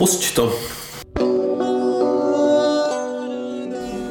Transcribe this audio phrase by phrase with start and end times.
[0.00, 0.60] Pusť to.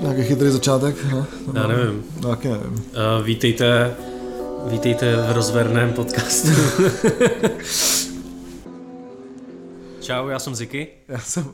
[0.01, 0.95] Nějaký chytrý začátek?
[1.11, 2.03] No, Já nevím.
[2.21, 2.73] no, taky nevím.
[2.73, 3.95] Uh, vítejte,
[4.65, 6.47] vítejte v rozverném podcastu.
[10.01, 10.87] Čau, já jsem Ziky.
[11.07, 11.51] Já jsem...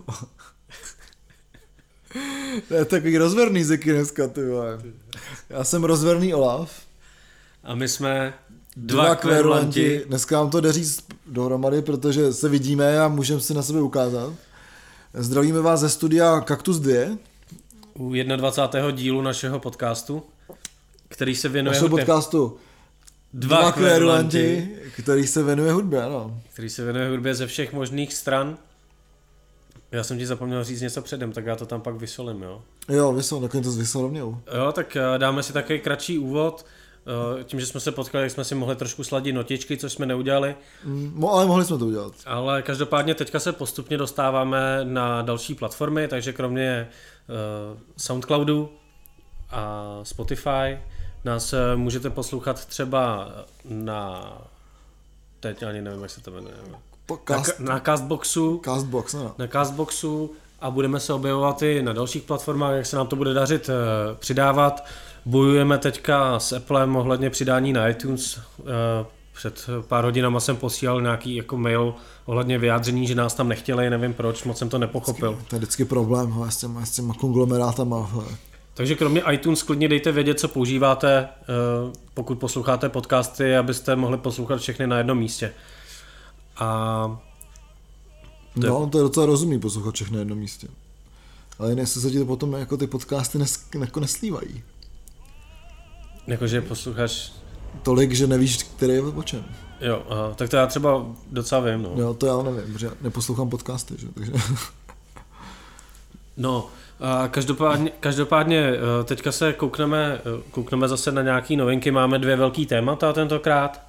[2.67, 4.79] to je takový rozverný ziky dneska, ty vole.
[5.49, 6.81] Já jsem rozverný Olaf.
[7.63, 8.33] A my jsme
[8.75, 9.71] Dva, dva, kverulanti.
[9.81, 10.07] kverulanti.
[10.07, 14.33] Dneska vám to jde říct dohromady, protože se vidíme a můžeme si na sebe ukázat.
[15.13, 17.17] Zdravíme vás ze studia Kaktus 2,
[17.93, 18.91] U 21.
[18.91, 20.23] dílu našeho podcastu,
[21.07, 22.05] který se věnuje našeho hudbě.
[22.05, 22.57] podcastu
[23.33, 26.41] Dva, Dva kverulanti, kverulanti, který se věnuje hudbě, ano.
[26.53, 28.57] který se věnuje hudbě ze všech možných stran.
[29.91, 32.61] Já jsem ti zapomněl říct něco předem, tak já to tam pak vysolím, jo.
[32.89, 34.37] Jo, vysel, tak to zvysel rovněl.
[34.57, 36.65] Jo, tak eh, dáme si takový kratší úvod.
[37.39, 40.55] Eh, Tím, že jsme se potkali, jsme si mohli trošku sladit notičky, což jsme neudělali.
[41.15, 42.13] Mo- ale mohli jsme to udělat.
[42.25, 46.87] Ale každopádně teďka se postupně dostáváme na další platformy, takže kromě
[47.71, 48.69] uh, Soundcloudu
[49.51, 50.79] a Spotify
[51.25, 53.29] nás eh, můžete poslouchat třeba
[53.69, 54.31] na
[55.39, 56.53] teď ani nevím, jak se to jmenuje.
[56.71, 59.35] Na, Podcast, na Castboxu, Castbox, no.
[59.37, 63.33] na Castboxu a budeme se objevovat i na dalších platformách, jak se nám to bude
[63.33, 64.85] dařit eh, přidávat.
[65.25, 68.39] Bojujeme teďka s Applem ohledně přidání na iTunes.
[68.59, 69.05] Eh,
[69.35, 71.93] Před pár hodinama jsem posílal nějaký jako mail
[72.25, 75.39] ohledně vyjádření, že nás tam nechtěli, nevím proč, moc jsem to nepochopil.
[75.49, 78.05] To je vždycky problém hele, s těma, s těma konglomerátama.
[78.05, 78.25] hele.
[78.73, 81.45] Takže kromě iTunes klidně dejte vědět, co používáte, eh,
[82.13, 85.53] pokud posloucháte podcasty, abyste mohli poslouchat všechny na jednom místě.
[86.57, 87.19] A
[88.53, 90.67] To je- No, to je docela rozumný poslouchat všechno na jednom místě.
[91.59, 94.63] Ale jinak se ti to potom jako ty podcasty nes, jako neslívají.
[96.27, 97.33] Jakože posloucháš
[97.83, 99.45] Tolik, že nevíš, který je o čem.
[99.81, 101.91] Jo, aha, tak to já třeba docela vím, no.
[101.95, 104.07] Jo, to já nevím, protože já neposlouchám podcasty, že?
[104.15, 104.31] takže
[106.37, 106.67] No,
[106.99, 112.35] a každopádně, každopádně eh, teďka se koukneme, eh, koukneme zase na nějaký novinky, máme dvě
[112.35, 113.81] velký témata tentokrát.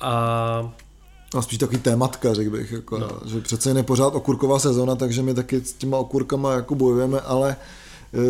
[0.00, 0.72] A
[1.34, 3.08] a spíš takový tématka, řekl bych, jako, no.
[3.24, 7.20] že přece jen je pořád okurková sezona, takže my taky s těma okurkama jako bojujeme,
[7.20, 7.56] ale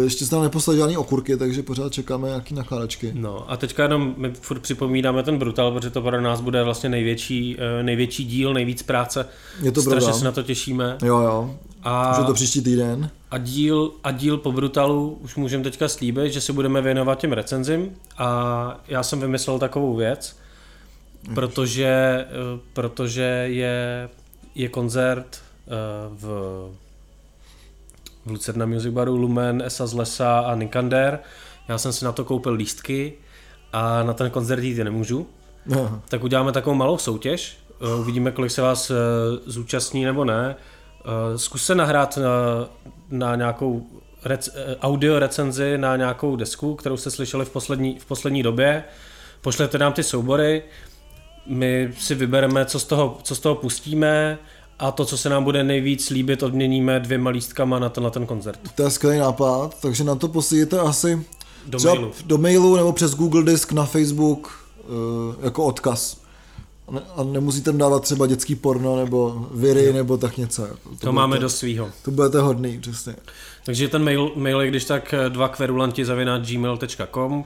[0.04, 3.10] ještě se nám neposlali žádný okurky, takže pořád čekáme nějaký nakládačky.
[3.14, 6.88] No a teďka jenom my furt připomínáme ten Brutal, protože to pro nás bude vlastně
[6.88, 9.26] největší, eh, největší díl, nejvíc práce.
[9.62, 10.18] Je to Strašně pravda.
[10.18, 10.98] se na to těšíme.
[11.04, 13.10] Jo, jo, A, už je to příští týden.
[13.30, 17.32] a, díl, a díl po Brutalu už můžeme teďka slíbit, že se budeme věnovat těm
[17.32, 20.36] recenzím a já jsem vymyslel takovou věc,
[21.34, 21.86] protože,
[22.28, 24.08] eh, protože je,
[24.54, 25.26] je koncert
[25.66, 25.70] eh,
[26.14, 26.26] v,
[28.26, 31.18] v Lucerna Music Baru Lumen, Esa z Lesa a Nikander.
[31.68, 33.12] Já jsem si na to koupil lístky
[33.72, 35.26] a na ten koncert jít nemůžu.
[35.66, 36.00] Jo.
[36.08, 38.94] Tak uděláme takovou malou soutěž, eh, uvidíme, kolik se vás eh,
[39.46, 40.56] zúčastní nebo ne.
[40.56, 42.68] Eh, Zkus se nahrát na,
[43.10, 43.86] na nějakou
[44.24, 44.50] rec,
[44.80, 48.84] audio recenzi na nějakou desku, kterou jste slyšeli v poslední, v poslední době.
[49.40, 50.62] Pošlete nám ty soubory,
[51.46, 54.38] my si vybereme, co z toho, co z toho pustíme
[54.78, 58.26] a to, co se nám bude nejvíc líbit, odměníme dvěma lístkama na, to, na ten
[58.26, 58.58] koncert.
[58.74, 61.22] To je skvělý nápad, takže na to posílíte asi
[61.66, 62.12] Do třeba mailu.
[62.26, 66.20] do mailu nebo přes Google Disk na Facebook e, jako odkaz.
[66.88, 70.62] A ne- A nemusíte tam dávat třeba dětský porno nebo viry nebo tak něco.
[70.62, 70.76] jako.
[70.84, 71.90] To budete- máme do svýho.
[72.04, 73.16] To budete hodný, přesně.
[73.64, 76.04] Takže ten mail, mail je když tak eh, dva kverulanti
[76.38, 77.44] gmail.com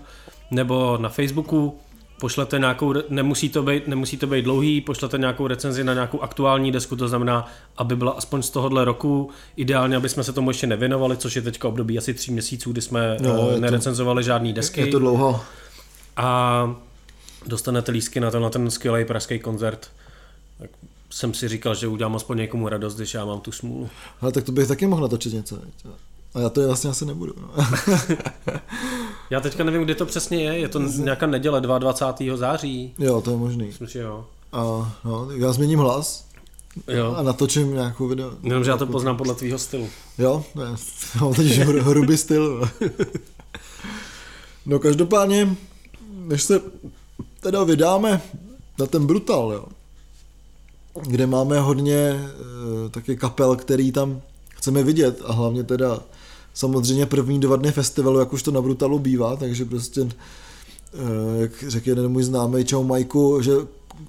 [0.50, 1.78] nebo na Facebooku
[2.20, 6.72] pošlete nějakou, nemusí to, být, nemusí to být dlouhý, pošlete nějakou recenzi na nějakou aktuální
[6.72, 10.66] desku, to znamená, aby byla aspoň z tohohle roku, ideálně, aby jsme se tomu ještě
[10.66, 14.52] nevěnovali, což je teďka období asi tří měsíců, kdy jsme no, je to- nerecenzovali žádný
[14.52, 15.40] desky Je to dlouho.
[16.16, 16.74] a
[17.46, 19.90] dostanete lístky na ten, na ten skvělý pražský koncert.
[20.58, 20.70] Tak
[21.10, 23.88] jsem si říkal, že udělám aspoň někomu radost, když já mám tu smůlu.
[24.20, 25.58] Ale tak to bych taky mohl natočit něco.
[26.34, 27.34] A já to vlastně asi nebudu.
[27.40, 27.64] No.
[29.30, 32.36] Já teďka nevím, kdy to přesně je, je to nějaká neděle 22.
[32.36, 32.94] září.
[32.98, 33.66] jo, to je možný.
[33.66, 34.26] Myslím, že jo.
[34.52, 34.62] A
[35.04, 36.26] no, já změním hlas
[36.88, 37.16] a Jo.
[37.22, 38.32] natočím nějakou video.
[38.42, 39.88] Jenom, že já to poznám podle tvýho stylu.
[40.18, 40.64] Jo, ne,
[41.20, 42.68] mám teď hru- hrubý styl.
[44.66, 45.56] No každopádně,
[46.10, 46.60] než se
[47.40, 48.20] teda vydáme
[48.78, 49.64] na ten Brutal, jo,
[51.02, 56.00] kde máme hodně e, taky kapel, který tam chceme vidět a hlavně teda
[56.60, 60.08] samozřejmě první dva dny festivalu, jak už to na Brutalu bývá, takže prostě, e,
[61.40, 63.52] jak řekl jeden můj známý Čau Majku, že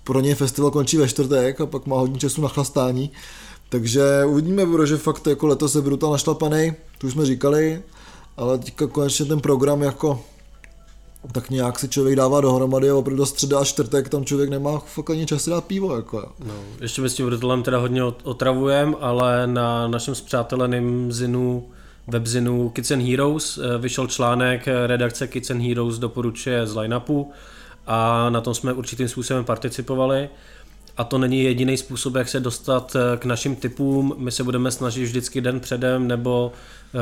[0.03, 3.12] pro něj festival končí ve čtvrtek a pak má hodně času na chlastání,
[3.69, 7.81] takže uvidíme, protože fakt jako letos je Brutal našlapaný, to už jsme říkali,
[8.38, 10.19] ale teďka konečně ten program jako
[11.31, 15.09] tak nějak si člověk dává dohromady a opravdu středa a čtvrtek tam člověk nemá fakt
[15.09, 15.95] ani čas dát pivo.
[15.95, 16.31] Jako.
[16.45, 21.69] No, ještě my s tím Brutalem teda hodně otravujeme, ale na našem zpřáteleném zinu
[22.12, 27.31] webzinu and Heroes eh, vyšel článek eh, redakce and Heroes doporučuje z line-upu
[27.88, 30.30] a na tom jsme určitým způsobem participovali.
[30.98, 34.16] A to není jediný způsob, jak se dostat eh, k našim typům.
[34.18, 36.52] My se budeme snažit vždycky den předem nebo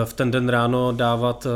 [0.04, 1.48] v ten den ráno dávat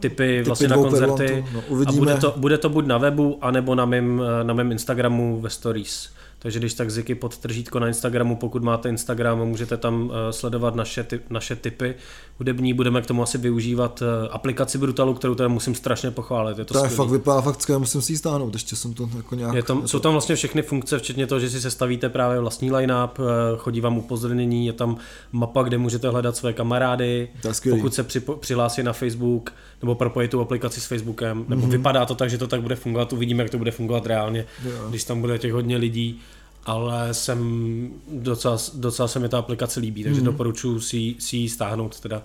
[0.00, 1.44] typy, vlastně na koncerty.
[1.54, 5.40] No, a bude to, bude to buď na webu, anebo na mém, na mém Instagramu
[5.40, 6.08] ve stories.
[6.42, 10.74] Takže když tak Ziky pod tržítko na Instagramu, pokud máte Instagram, můžete tam eh, sledovat
[10.74, 11.94] naše, ty, naše typy
[12.38, 12.74] hudební.
[12.74, 16.58] Budeme k tomu asi využívat eh, aplikaci Brutalu, kterou teda musím strašně pochválit.
[16.58, 19.10] Je to, to je fakt vypadá fakt skvěle, musím si ji stáhnout, ještě jsem to
[19.16, 19.54] jako nějak...
[19.54, 23.18] Je tam, jsou tam vlastně všechny funkce, včetně toho, že si sestavíte právě vlastní line-up,
[23.18, 23.22] eh,
[23.56, 24.96] chodí vám upozornění, je tam
[25.32, 27.28] mapa, kde můžete hledat své kamarády,
[27.70, 29.52] pokud se při, přihlásí na Facebook,
[29.82, 31.70] nebo propojit tu aplikaci s Facebookem, nebo mm-hmm.
[31.70, 34.88] vypadá to tak, že to tak bude fungovat, uvidíme, jak to bude fungovat reálně, jo.
[34.88, 36.20] když tam bude těch hodně lidí
[36.64, 40.26] ale jsem docela, docela se mi ta aplikace líbí, takže mm.
[40.26, 42.22] doporučuji si, si ji stáhnout teda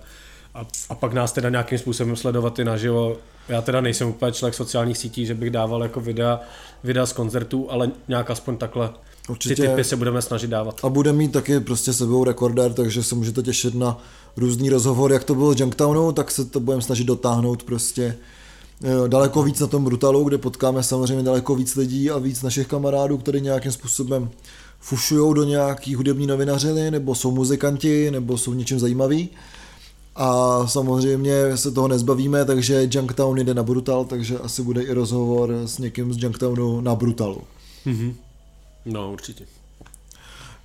[0.54, 3.16] a, a pak nás teda nějakým způsobem sledovat i naživo.
[3.48, 6.40] Já teda nejsem úplně člověk sociálních sítí, že bych dával jako videa,
[6.84, 8.90] videa z koncertů, ale nějak aspoň takhle
[9.28, 9.54] Určitě.
[9.54, 10.80] ty typy se budeme snažit dávat.
[10.82, 13.98] A bude mít taky prostě sebou rekordér, takže se můžete těšit na
[14.36, 18.16] různý rozhovor, jak to bylo s Junktownu, tak se to budeme snažit dotáhnout prostě
[19.06, 23.18] daleko víc na tom Brutalu, kde potkáme samozřejmě daleko víc lidí a víc našich kamarádů,
[23.18, 24.30] kteří nějakým způsobem
[24.80, 29.28] fušují do nějaký hudební novinařiny, nebo jsou muzikanti, nebo jsou něčím zajímaví.
[30.16, 35.52] A samozřejmě se toho nezbavíme, takže Junktown jde na Brutal, takže asi bude i rozhovor
[35.64, 37.42] s někým z Junktownu na Brutalu.
[37.86, 38.14] Mm-hmm.
[38.84, 39.44] No, určitě.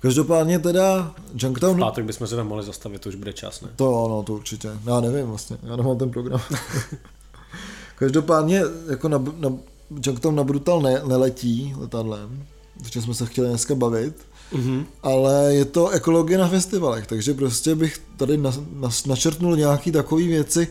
[0.00, 1.76] Každopádně teda Junktown...
[1.76, 3.68] V pátek bychom se tam mohli zastavit, to už bude čas, ne?
[3.76, 4.68] To ano, to určitě.
[4.86, 6.40] Já nevím vlastně, já nemám ten program.
[7.98, 9.52] Každopádně jako na, na
[10.06, 12.42] Junktown na Brutal ne, neletí letadlem,
[12.78, 14.14] protože jsme se chtěli dneska bavit,
[14.52, 14.84] mm-hmm.
[15.02, 20.22] ale je to ekologie na festivalech, takže prostě bych tady na, na, načrtnul nějaký takové
[20.22, 20.68] věci,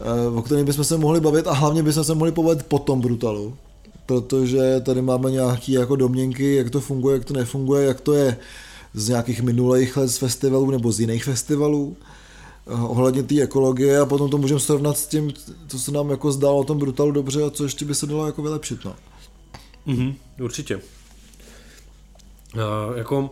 [0.00, 3.00] eh, o kterých bychom se mohli bavit a hlavně bychom se mohli pobavit po tom
[3.00, 3.56] Brutalu,
[4.06, 8.36] protože tady máme nějaké jako domněnky, jak to funguje, jak to nefunguje, jak to je
[8.94, 11.96] z nějakých minulých let z festivalů nebo z jiných festivalů.
[12.66, 15.32] Eh, ohledně té ekologie a potom to můžeme srovnat s tím,
[15.68, 18.26] co se nám jako zdálo o tom brutalu dobře a co ještě by se dalo
[18.26, 18.84] jako vylepšit.
[18.84, 18.94] No.
[19.86, 20.76] Mm-hmm, určitě.
[20.76, 20.82] Uh,
[22.96, 23.30] jako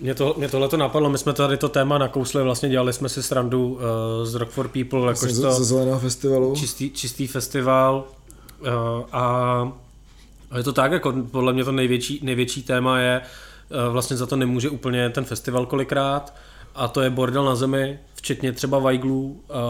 [0.00, 3.08] mě, to, mě tohle to napadlo, my jsme tady to téma nakousli, vlastně dělali jsme
[3.08, 3.80] si srandu uh,
[4.24, 6.54] z Rock for People, jakož to ze zeleného festivalu.
[6.56, 8.04] Čistý, čistý festival
[8.60, 8.66] uh,
[9.12, 9.72] a
[10.56, 13.20] je to tak, jako podle mě to největší, největší téma je,
[13.86, 16.34] uh, vlastně za to nemůže úplně ten festival kolikrát,
[16.74, 19.60] a to je bordel na zemi, včetně třeba Weiglů a,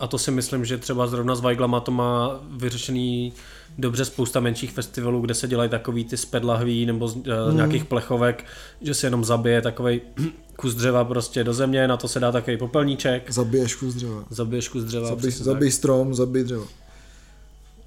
[0.00, 3.32] a to si myslím, že třeba zrovna s Weiglama to má vyřešený
[3.78, 7.56] dobře spousta menších festivalů, kde se dělají takový ty spedlahví nebo z, hmm.
[7.56, 8.44] nějakých plechovek,
[8.80, 10.00] že se jenom zabije takový
[10.56, 13.30] kus dřeva prostě do země, na to se dá takový popelníček.
[13.32, 14.24] Zabiješ kus dřeva.
[14.30, 15.08] Zabiješ kus dřeva.
[15.08, 16.66] Zabij, zabij strom, zabij dřevo.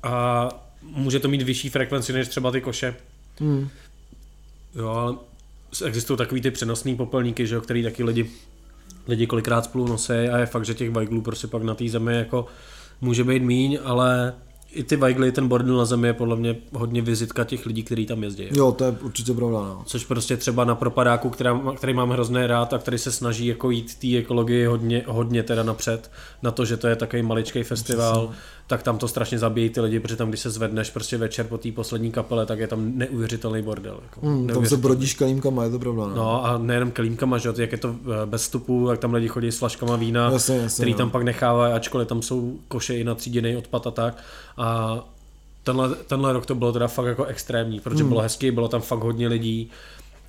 [0.04, 0.48] A
[0.82, 2.96] může to mít vyšší frekvenci než třeba ty koše.
[3.40, 3.70] Hmm.
[4.76, 5.16] Jo, ale
[5.86, 8.30] existují takový ty přenosný popelníky, že jo, který taky lidi,
[9.08, 12.18] lidi kolikrát spolu nosí a je fakt, že těch vajglů prostě pak na té zemi
[12.18, 12.46] jako
[13.02, 14.34] může být míň, ale
[14.72, 18.06] i ty Weigly, ten bordel na zemi je podle mě hodně vizitka těch lidí, kteří
[18.06, 18.48] tam jezdí.
[18.52, 19.58] Jo, to je určitě pravda.
[19.58, 19.84] No.
[19.86, 23.72] Což prostě třeba na propadáku, která, který mám hrozně rád a který se snaží jako
[23.72, 26.12] jít té ekologii hodně, hodně teda napřed,
[26.42, 29.82] na to, že to je takový maličký festival, Přesně tak tam to strašně zabíjí ty
[29.82, 32.92] lidi, protože tam, když se zvedneš prostě večer po té poslední kapele, tak je tam
[32.98, 34.00] neuvěřitelný bordel.
[34.04, 36.08] Jako, mm, tam se brodíš kalímkama, je to pravda.
[36.08, 39.28] No, no a nejenom kalímkama, že jak je to eh, bez vstupu, jak tam lidi
[39.28, 40.98] chodí s flaškama vína, jasně, jasně, který no.
[40.98, 44.24] tam pak nechávají, ačkoliv tam jsou koše i natříděný odpad a tak.
[44.58, 45.00] A
[45.64, 48.10] tenhle, tenhle rok to bylo teda fakt jako extrémní, protože mm.
[48.10, 49.70] bylo hezký, bylo tam fakt hodně lidí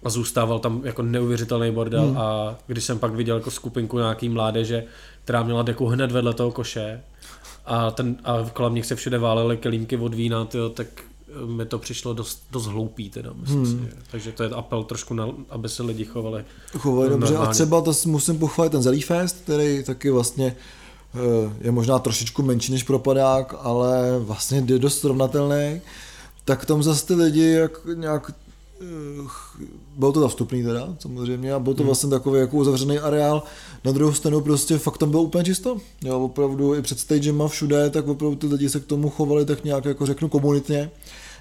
[0.05, 2.19] a zůstával tam jako neuvěřitelný bordel mm.
[2.19, 4.85] a když jsem pak viděl jako skupinku nějaký mládeže,
[5.25, 7.01] která měla deku hned vedle toho koše,
[7.67, 10.87] a, ten, a kolem nich se všude válely kelímky od vína, tyjo, tak
[11.47, 13.87] mi to přišlo dost, dost hloupý teda, myslím hmm.
[13.89, 13.97] si.
[14.11, 16.45] Takže to je apel trošku, na, aby se lidi chovali.
[16.79, 20.57] Chovali dobře a třeba to musím pochválit ten Zelý Fest, který taky vlastně
[21.15, 25.81] eh, je možná trošičku menší než propadák, ale vlastně je dost srovnatelný,
[26.45, 28.33] tak tam zase ty lidi jak nějak
[28.83, 29.29] Eh,
[29.97, 31.87] bylo to za vstupný teda, samozřejmě, a byl to hmm.
[31.87, 33.43] vlastně takový jako uzavřený areál.
[33.85, 35.77] Na druhou stranu prostě fakt tam bylo úplně čisto.
[36.05, 39.65] Jo, opravdu i před stagema všude, tak opravdu ty lidi se k tomu chovali tak
[39.65, 40.91] nějak jako řeknu komunitně.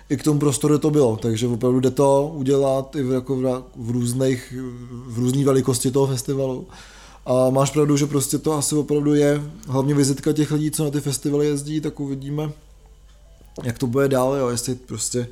[0.10, 3.64] I k tomu prostoru to bylo, takže opravdu jde to udělat i v, jako v,
[3.76, 4.54] v různých,
[5.06, 6.68] v různé velikosti toho festivalu.
[7.26, 10.92] A máš pravdu, že prostě to asi opravdu je hlavně vizitka těch lidí, co na
[10.92, 12.52] ty festivaly jezdí, tak uvidíme,
[13.64, 15.28] jak to bude dál, jo, jestli prostě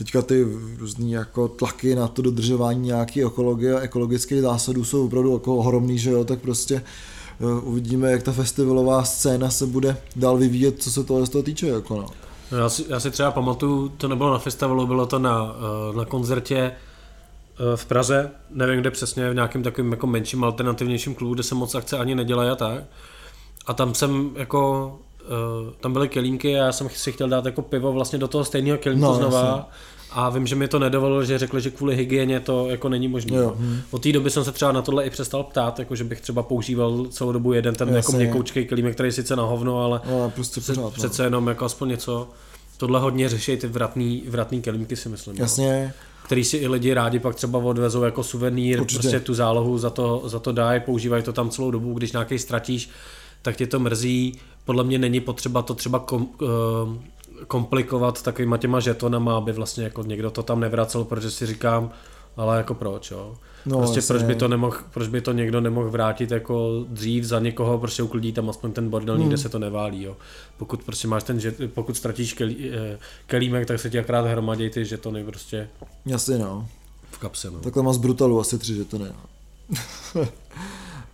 [0.00, 0.46] teďka ty
[0.78, 5.98] různý jako tlaky na to dodržování nějaký ekologie a ekologických zásadů jsou opravdu jako ohromný,
[5.98, 6.82] že jo, tak prostě
[7.38, 11.66] uh, uvidíme, jak ta festivalová scéna se bude dál vyvíjet, co se toho, toho týče,
[11.66, 12.06] jako no.
[12.52, 15.96] no já, si, já si třeba pamatuju, to nebylo na festivalu, bylo to na, uh,
[15.96, 21.34] na koncertě uh, v Praze, nevím kde přesně, v nějakém takovém jako menším alternativnějším klubu,
[21.34, 22.84] kde se moc akce ani nedělají a tak.
[23.66, 27.62] A tam jsem jako uh, tam byly kelímky a já jsem si chtěl dát jako
[27.62, 29.40] pivo vlastně do toho stejného kelímku no, znova.
[29.40, 29.62] Jasně.
[30.12, 33.36] A vím, že mi to nedovolilo, že řekli, že kvůli hygieně to jako není možné.
[33.38, 33.80] Hmm.
[33.90, 36.42] Od té doby jsem se třeba na tohle i přestal ptát, jako že bych třeba
[36.42, 40.30] používal celou dobu jeden ten jako měkoučkej kelímek, který je sice na hovno, ale no,
[40.34, 40.90] prostě pořád, no.
[40.90, 42.28] přece jenom jako aspoň něco.
[42.76, 45.36] Tohle hodně řeší ty vratný, vratný kelímky si myslím.
[45.36, 45.42] No.
[45.42, 45.84] Jasně.
[45.86, 49.00] No který si i lidi rádi pak třeba odvezou jako suvenýr, Určitě.
[49.00, 52.38] prostě tu zálohu za to, za to dají, používají to tam celou dobu, když nějaký
[52.38, 52.90] ztratíš,
[53.42, 54.38] tak tě to mrzí.
[54.70, 56.48] Podle mě není potřeba to třeba kom, uh,
[57.46, 61.90] komplikovat takovýma těma žetonama, aby vlastně jako někdo to tam nevracel, protože si říkám,
[62.36, 63.34] ale jako proč, jo.
[63.66, 67.40] No, prostě proč by, to nemohl, proč by to někdo nemohl vrátit jako dřív za
[67.40, 69.22] někoho, prostě uklidí tam aspoň ten bordel, hmm.
[69.22, 70.16] nikde se to nevalí, jo.
[70.56, 74.70] Pokud prostě máš ten, že, pokud ztratíš kelí, eh, kelímek, tak se ti akrát hromadí
[74.70, 75.68] ty žetony prostě.
[76.06, 76.68] Jasně no.
[77.10, 77.58] V kapse, no.
[77.58, 80.24] Takhle má z brutalu asi tři žetony, no.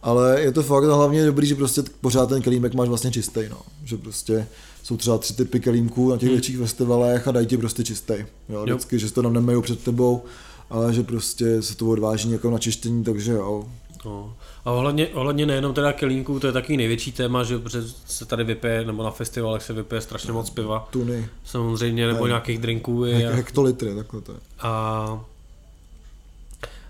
[0.07, 3.59] Ale je to fakt hlavně dobrý, že prostě pořád ten kelímek máš vlastně čistý, no.
[3.85, 4.47] Že prostě
[4.83, 6.35] jsou třeba tři typy kelímků na těch hmm.
[6.35, 8.15] větších festivalech a dají ti prostě čistý.
[8.49, 9.01] Jo, vždycky, jo.
[9.01, 10.25] že to tam nemají před tebou,
[10.71, 13.65] ale že prostě se to odváží někam na čištění, takže jo.
[14.05, 14.35] No.
[14.65, 17.61] A ohledně, ohledně nejenom teda kelínků, to je taky největší téma, že
[18.07, 20.89] se tady vypije, nebo na festivalech se vypije strašně moc piva.
[20.91, 21.29] Tuny.
[21.45, 22.29] Samozřejmě, nebo ne.
[22.29, 23.05] nějakých drinků.
[23.05, 24.39] Je, hektolitry, takhle to je.
[24.59, 25.25] A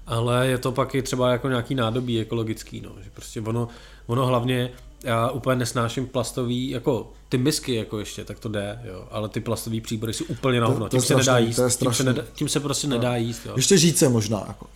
[0.06, 3.68] ale je to pak i třeba jako nějaký nádobí ekologický, no, že prostě ono,
[4.06, 4.70] ono hlavně,
[5.04, 9.40] já úplně nesnáším plastový, jako ty misky jako ještě, tak to jde, jo, ale ty
[9.40, 12.60] plastové příbory jsou úplně na hovno, tím se nedá jíst, tím se, nedá, tím se
[12.60, 12.96] prostě no.
[12.96, 13.52] nedá jíst, jo.
[13.56, 14.66] Ještě žíce možná, jako.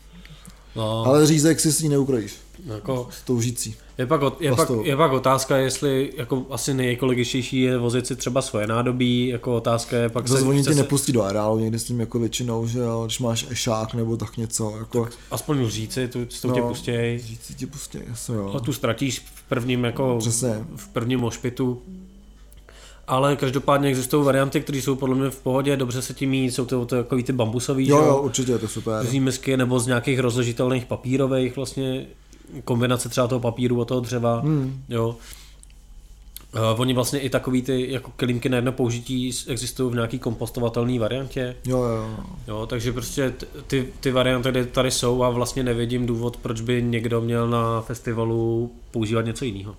[0.76, 1.06] No.
[1.06, 2.32] Ale řízek si s ní neukrojíš.
[2.66, 3.74] Jako, s tou žící.
[3.98, 8.42] Je pak, je, pak, je pak otázka, jestli jako asi nejekologičtější je vozit si třeba
[8.42, 10.28] svoje nádobí, jako otázka je pak...
[10.28, 13.46] Zase oni tě nepustí do areálu někdy s tím jako většinou, že jo, když máš
[13.50, 14.74] ešák nebo tak něco.
[14.78, 15.04] Jako...
[15.04, 17.18] Tak aspoň říci, tu, s tou no, tě pustěj.
[17.18, 18.52] Říci tě pustěj, jasně jo.
[18.56, 20.16] A tu ztratíš v prvním jako...
[20.18, 20.64] Přesně.
[20.76, 21.82] V prvním ošpitu.
[23.10, 26.64] Ale každopádně existují varianty, které jsou podle mě v pohodě, dobře se tím mít, jsou
[26.64, 29.06] to, to takový ty bambusový, jo, jo, určitě, to super.
[29.06, 32.06] Z misky, nebo z nějakých rozložitelných papírových vlastně
[32.64, 34.82] kombinace třeba toho papíru a toho dřeva, hmm.
[34.88, 35.16] jo.
[36.54, 40.98] Uh, oni vlastně i takový ty jako kelímky na jedno použití existují v nějaký kompostovatelné
[40.98, 41.56] variantě.
[41.64, 42.16] Jo, jo.
[42.48, 43.34] jo takže prostě
[43.66, 48.72] ty, ty varianty tady jsou a vlastně nevidím důvod, proč by někdo měl na festivalu
[48.90, 49.76] používat něco jiného.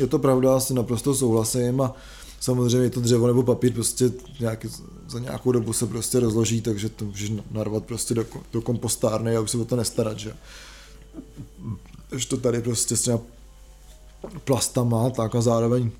[0.00, 1.94] Je to pravda, asi naprosto souhlasím a
[2.40, 4.68] samozřejmě to dřevo nebo papír prostě nějaký,
[5.08, 9.40] za nějakou dobu se prostě rozloží, takže to můžeš narvat prostě do, do kompostárny a
[9.40, 10.32] už se o to nestarat, že
[12.16, 13.18] že to tady prostě s těma
[14.44, 15.90] plastama, tak a zároveň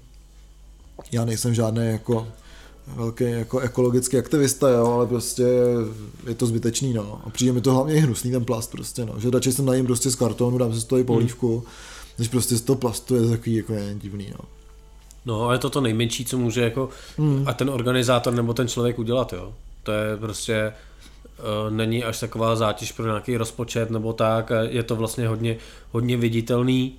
[1.12, 2.26] já nejsem žádný jako
[2.97, 5.45] velký jako ekologický aktivista, jo, ale prostě
[6.26, 7.21] je to zbytečný, no.
[7.25, 9.14] A přijde mi to hlavně hnusný ten plast prostě, no.
[9.19, 11.67] Že radši jsem najím prostě z kartonu, dám si z toho i polívku, hmm.
[12.18, 14.44] Než prostě z toho plastu je takový jako je divný, no.
[15.26, 17.44] No, ale to to nejmenší, co může jako hmm.
[17.48, 19.54] a ten organizátor nebo ten člověk udělat, jo.
[19.82, 20.72] To je prostě
[21.38, 24.52] Eh, není až taková zátěž pro nějaký rozpočet nebo tak.
[24.68, 25.56] Je to vlastně hodně,
[25.92, 26.94] hodně viditelný,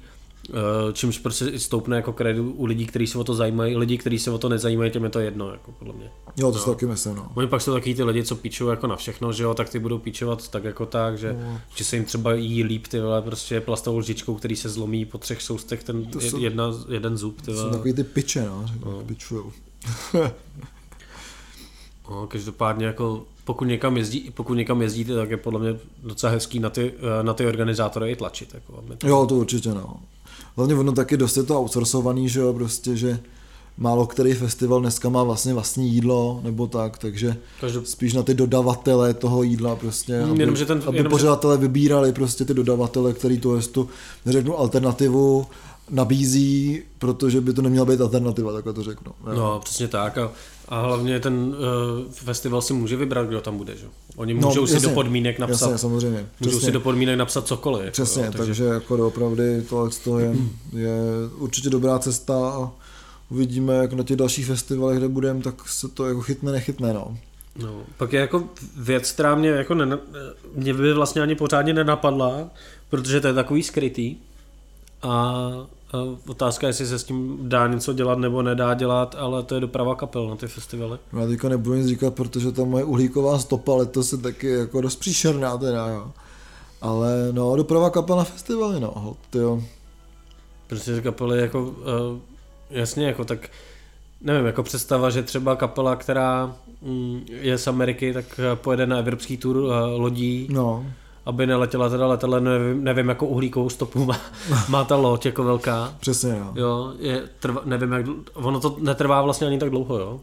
[0.94, 3.78] čímž prostě i stoupne jako kreditu u lidí, kteří se o to zajímají.
[3.78, 6.12] Lidi, kteří se o to nezajímají, těm je to jedno, jako podle mě.
[6.38, 6.66] Jo, to no.
[6.66, 7.32] taky myslím, no.
[7.36, 9.80] Oni pak jsou taky ty lidi, co píčou jako na všechno, že jo, tak ty
[9.80, 11.62] budou píčovat tak jako tak, že, no.
[11.76, 15.18] že se jim třeba jí líp ty vole, prostě plastovou lžičkou, který se zlomí po
[15.18, 17.42] třech soustech ten jsou, jedna, jeden zub.
[17.42, 17.64] Ty vole.
[17.64, 19.04] Jsou takový ty piče, no, no.
[19.06, 19.52] pičujou.
[22.10, 26.60] no, každopádně jako pokud někam, jezdí, pokud někam jezdíte, tak je podle mě docela hezký
[26.60, 28.54] na ty, eh, na ty organizátory i tlačit.
[28.54, 29.08] Jako, to...
[29.08, 30.00] Jo, to určitě no.
[30.60, 33.20] Hlavně ono taky dost je to outsourcovaný, že jo, prostě, že
[33.78, 37.86] málo který festival dneska má vlastně vlastní jídlo nebo tak, takže Každop...
[37.86, 41.56] spíš na ty dodavatele toho jídla prostě, hmm, aby, jenom, že ten, aby jenom, pořadatelé
[41.56, 41.62] že...
[41.62, 43.90] vybírali prostě ty dodavatele, který to je tu,
[44.26, 45.48] neřeknu alternativu,
[45.90, 49.12] nabízí, protože by to neměla být alternativa, takhle to řeknu.
[49.26, 50.32] No, no přesně tak a,
[50.70, 53.86] a hlavně ten uh, festival si může vybrat, kdo tam bude, že?
[54.16, 56.28] Oni no, můžou no, jasně, si do podmínek napsat, jasně, samozřejmě.
[56.40, 56.66] můžou přesně.
[56.66, 57.86] si do podmínek napsat cokoliv.
[57.86, 58.46] Jako, přesně, jo, takže...
[58.46, 60.36] takže jako opravdu tohle to je,
[60.74, 60.92] je
[61.38, 62.72] určitě dobrá cesta a
[63.30, 67.18] uvidíme, jak na těch dalších festivalech, kde budeme, tak se to jako chytne, nechytne, no.
[67.56, 70.00] No, pak je jako věc, která mě, jako nena,
[70.56, 72.50] mě by vlastně ani pořádně nenapadla,
[72.90, 74.16] protože to je takový skrytý,
[75.02, 75.44] a
[76.28, 79.62] Otázka je, jestli se s tím dá něco dělat nebo nedá dělat, ale to je
[79.62, 80.98] doprava kapel na ty festivaly.
[81.20, 84.96] Já teďka nebudu nic říkat, protože ta moje uhlíková stopa letos je taky jako dost
[84.96, 86.12] příšerná teda, jo.
[86.82, 89.64] Ale no, doprava kapel na festivaly, no, jo.
[90.68, 91.76] Prostě ty kapely jako, uh,
[92.70, 93.50] jasně, jako tak,
[94.22, 99.38] nevím, jako představa, že třeba kapela, která mm, je z Ameriky, tak pojede na evropský
[99.38, 100.48] tour uh, lodí.
[100.52, 100.86] No
[101.30, 104.20] aby neletěla teda letadle, nevím, nevím jakou uhlíkovou stopu má,
[104.70, 105.94] má ta loď jako velká.
[106.00, 106.52] Přesně, jo.
[106.56, 110.20] jo je, trva, nevím, jak, ono to netrvá vlastně ani tak dlouho, jo.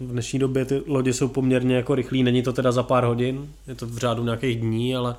[0.00, 3.48] V dnešní době ty lodě jsou poměrně jako rychlý, není to teda za pár hodin,
[3.66, 5.16] je to v řádu nějakých dní, ale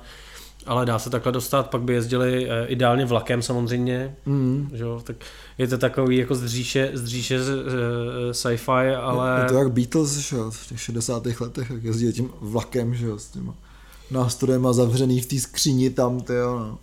[0.66, 4.70] ale dá se takhle dostat, pak by jezdili e, ideálně vlakem samozřejmě, mm.
[4.74, 5.16] že jo, tak
[5.58, 6.90] je to takový jako z, e,
[8.32, 9.40] sci-fi, ale...
[9.42, 11.26] Je to jak Beatles, že jo, v těch 60.
[11.40, 13.54] letech, jak jezdí tím vlakem, že jo, s těma
[14.10, 16.78] nástrojema zavřený v té skříni tam, ty jo, no.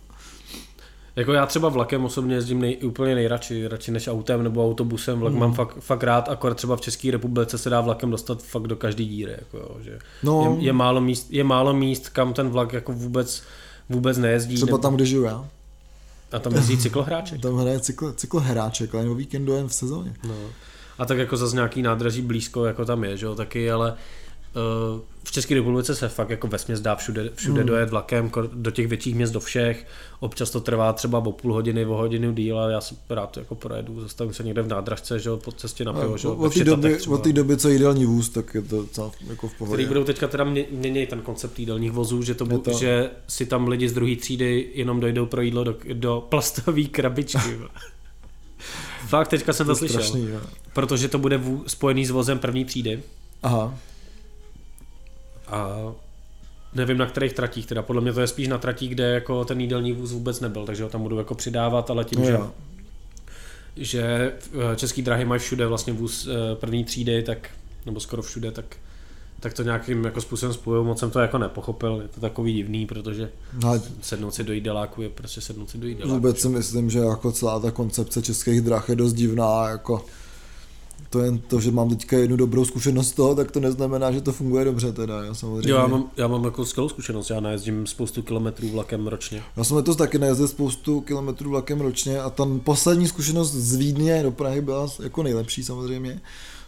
[1.16, 5.18] Jako já třeba vlakem osobně jezdím nej, úplně nejradši, radši než autem nebo autobusem.
[5.18, 5.40] Vlak hmm.
[5.40, 8.76] mám fakt, fakt rád, akorát třeba v České republice se dá vlakem dostat fakt do
[8.76, 9.32] každé díry.
[9.32, 10.56] Jako jo, že no.
[10.58, 13.42] je, je, málo míst, je málo míst, kam ten vlak jako vůbec,
[13.88, 14.54] vůbec nejezdí.
[14.54, 14.78] Třeba nebo...
[14.78, 15.48] tam, kde žiju já.
[16.32, 17.40] A tam jezdí cyklohráček.
[17.42, 20.14] tam hraje cyklo, cyklohráček, ale o víkendu jen v sezóně.
[20.28, 20.34] No.
[20.98, 23.94] A tak jako zase nějaký nádraží blízko, jako tam je, že jo, taky, ale
[25.24, 27.68] v České republice se fakt jako vesměs dá všude, všude hmm.
[27.68, 29.86] dojet vlakem, do těch větších měst, do všech.
[30.20, 33.54] Občas to trvá třeba o půl hodiny, o hodinu díl, ale já si rád jako
[33.54, 36.98] projedu, zastavím se někde v nádražce, že po cestě na pivo, že od té doby,
[37.08, 39.74] od té doby, co jídelní vůz, tak je to docela jako v pohodě.
[39.74, 42.78] Který budou teďka teda měnit ten koncept jídelních vozů, že, to, to...
[42.78, 47.58] že si tam lidi z druhé třídy jenom dojdou pro jídlo do, do plastové krabičky.
[49.08, 50.02] Fakt, teďka jsem to, to slyšel.
[50.02, 50.28] Strašný,
[50.72, 53.02] protože to bude spojený s vozem první třídy.
[53.42, 53.78] Aha.
[55.46, 55.92] A
[56.74, 59.60] nevím na kterých tratích, teda podle mě to je spíš na tratích, kde jako ten
[59.60, 62.38] jídelní vůz vůbec nebyl, takže ho tam budu jako přidávat, ale tím, no, že,
[63.76, 64.32] že
[64.72, 67.50] eh, český dráhy mají všude vlastně vůz eh, první třídy, tak,
[67.86, 68.76] nebo skoro všude, tak
[69.44, 72.86] tak to nějakým jako způsobem spojují, moc jsem to jako nepochopil, je to takový divný,
[72.86, 73.30] protože
[73.64, 76.14] no, sednout si do jídeláku je prostě sednout si do jídeláku.
[76.14, 80.06] Vůbec si myslím, že jako celá ta koncepce českých drah je dost divná, jako
[81.10, 84.20] to jen to, že mám teďka jednu dobrou zkušenost z toho, tak to neznamená, že
[84.20, 85.70] to funguje dobře teda, já samozřejmě.
[85.70, 89.42] Jo, já mám, já mám jako skvělou zkušenost, já najezdím spoustu kilometrů vlakem ročně.
[89.56, 94.22] Já jsem letos taky najezdil spoustu kilometrů vlakem ročně a tam poslední zkušenost z Vídně
[94.22, 96.20] do Prahy byla jako nejlepší samozřejmě,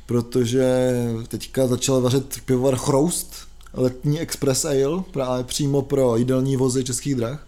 [0.07, 0.95] protože
[1.29, 3.35] teďka začal vařit pivovar Chroust,
[3.75, 7.47] letní Express Ale, právě přímo pro jídelní vozy českých drah.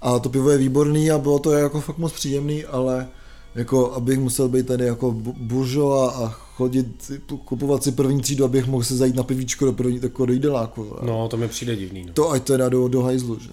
[0.00, 3.08] A to pivo je výborný a bylo to jako fakt moc příjemný, ale
[3.54, 7.10] jako abych musel být tady jako buržo a, chodit,
[7.44, 10.96] kupovat si první třídu, abych mohl se zajít na pivíčko do první, tako do jídeláku.
[11.02, 12.04] No, to mi přijde divný.
[12.06, 12.12] No.
[12.12, 13.48] To ať teda do, do hajzlu, že?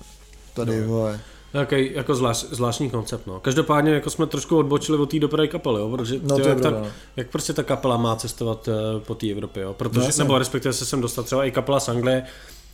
[0.53, 0.87] Tady, no.
[0.87, 1.19] vole.
[1.53, 3.39] Jaký jako zvlášť, zvláštní koncept, no.
[3.39, 6.69] Každopádně jako jsme trošku odbočili od té dopravy kapely, jo, protože no, to jak, ta,
[6.69, 6.87] no.
[7.15, 10.73] jak prostě ta kapela má cestovat uh, po té Evropě, jo, protože, no, nebo respektive
[10.73, 12.23] se sem dostat třeba i kapela z Anglie,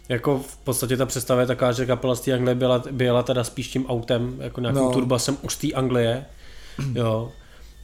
[0.09, 3.43] jako v podstatě ta představa je taková, že kapela z té Anglie byla, byla teda
[3.43, 4.91] spíš tím autem, jako nějakým no.
[4.91, 6.25] turbasem už z té Anglie,
[6.93, 7.31] jo,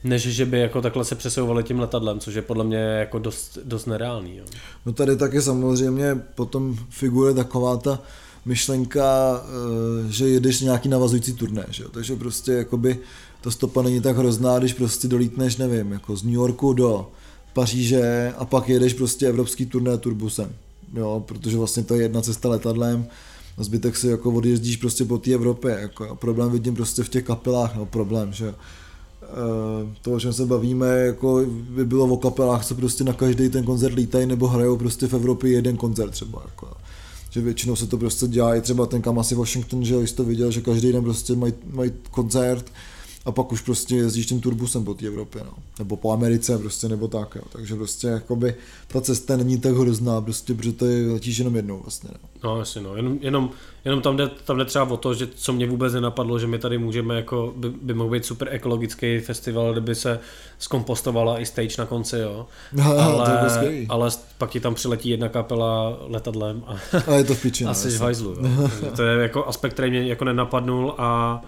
[0.04, 3.58] než že by jako takhle se přesouvali tím letadlem, což je podle mě jako dost,
[3.64, 4.36] dost nereálný.
[4.36, 4.44] Jo.
[4.86, 8.02] No tady taky samozřejmě potom figuruje taková ta
[8.44, 11.88] myšlenka, eh, že jedeš nějaký navazující turné, že jo?
[11.92, 12.98] takže prostě jakoby
[13.40, 17.10] ta stopa není tak hrozná, když prostě dolítneš, nevím, jako z New Yorku do
[17.52, 20.52] Paříže a pak jedeš prostě evropský turné turbusem,
[20.94, 23.06] jo, protože vlastně to je jedna cesta letadlem,
[23.58, 27.24] a zbytek si jako odjezdíš prostě po té Evropě, jako problém vidím prostě v těch
[27.24, 28.54] kapelách, no problém, že
[29.28, 33.48] Eh, to, o čem se bavíme, jako by bylo o kapelách, co prostě na každý
[33.48, 36.42] ten koncert lítají nebo hrajou prostě v Evropě jeden koncert třeba.
[36.44, 36.68] Jako.
[37.30, 40.24] Že většinou se to prostě dělá i třeba ten kam asi Washington, že jsi to
[40.24, 42.72] viděl, že každý den prostě mají, mají koncert
[43.28, 45.52] a pak už prostě jezdíš tím turbusem po té Evropě, no.
[45.78, 47.42] nebo po Americe prostě, nebo tak, jo.
[47.52, 48.54] takže prostě jakoby
[48.86, 52.10] ta cesta není tak hrozná, prostě, protože to je, letíš jenom jednou vlastně.
[52.12, 53.50] No, no jasně, no, jenom, jenom,
[53.84, 56.58] jenom tam, jde, tam jde třeba o to, že co mě vůbec nenapadlo, že my
[56.58, 60.20] tady můžeme jako, by, by mohl být super ekologický festival, kdyby se
[60.58, 62.46] zkompostovala i stage na konci, jo.
[62.72, 67.34] No, ale, to ale pak ti tam přiletí jedna kapela letadlem a, a je to
[67.34, 68.36] v piči, a jsi v hajzlu,
[68.96, 71.42] To je jako aspekt, který mě jako nenapadnul a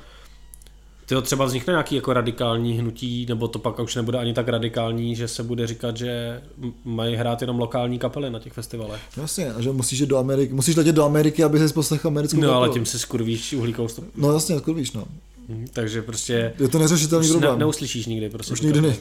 [1.11, 5.17] Tyjo, třeba vznikne nějaký jako radikální hnutí, nebo to pak už nebude ani tak radikální,
[5.17, 6.41] že se bude říkat, že
[6.85, 9.01] mají hrát jenom lokální kapely na těch festivalech.
[9.17, 12.37] Jasně, a že musíš jít do Ameriky, musíš letět do Ameriky, aby si poslechl americkou
[12.41, 12.57] No kapelu.
[12.59, 14.09] ale tím si skurvíš uhlíkovou stopu.
[14.17, 15.05] No jasně, skurvíš, no.
[15.49, 16.53] Mhm, takže prostě...
[16.59, 17.53] Je to neřešitelný problém.
[17.53, 18.53] Ne, neuslyšíš nikdy prostě.
[18.53, 18.97] Už nikdy ne,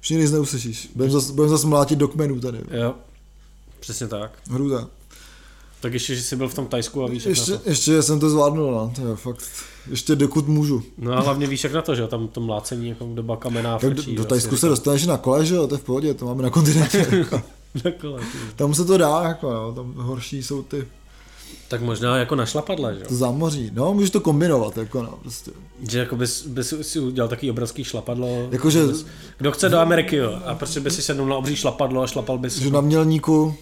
[0.00, 0.88] už nikdy neuslyšíš.
[0.94, 2.58] Budeme zase, budem zase mlátit do kmenů tady.
[2.70, 2.94] Jo,
[3.80, 4.38] přesně tak.
[4.50, 4.86] Hruda.
[5.82, 7.68] Tak ještě, že jsi byl v tom Tajsku a víš, jak Ještě, na to.
[7.70, 9.44] ještě jsem to zvládnul, no, to je fakt,
[9.90, 10.82] ještě dokud můžu.
[10.98, 13.78] No a hlavně víš, jak na to, že jo, tam to mlácení jako doba kamená
[13.78, 16.14] Tak do, frčí, do Tajsku se dostaneš na kole, že jo, to je v pohodě,
[16.14, 17.06] to máme na kontinentě.
[17.10, 17.42] říkám.
[17.84, 18.22] Na kole,
[18.56, 20.86] tam se to dá, jako jo, tam horší jsou ty
[21.68, 23.06] tak možná jako na šlapadle, že jo?
[23.08, 23.70] to zámoří.
[23.74, 25.50] No, můžeš to kombinovat, jako no, prostě.
[25.90, 28.48] Že jako bys, bys si udělal takový obrovský šlapadlo.
[28.50, 28.82] Jakože,
[29.38, 32.38] Kdo chce do Ameriky, jo, a prostě by si sednul na obří šlapadlo a šlapal
[32.38, 33.54] bys že na mělníku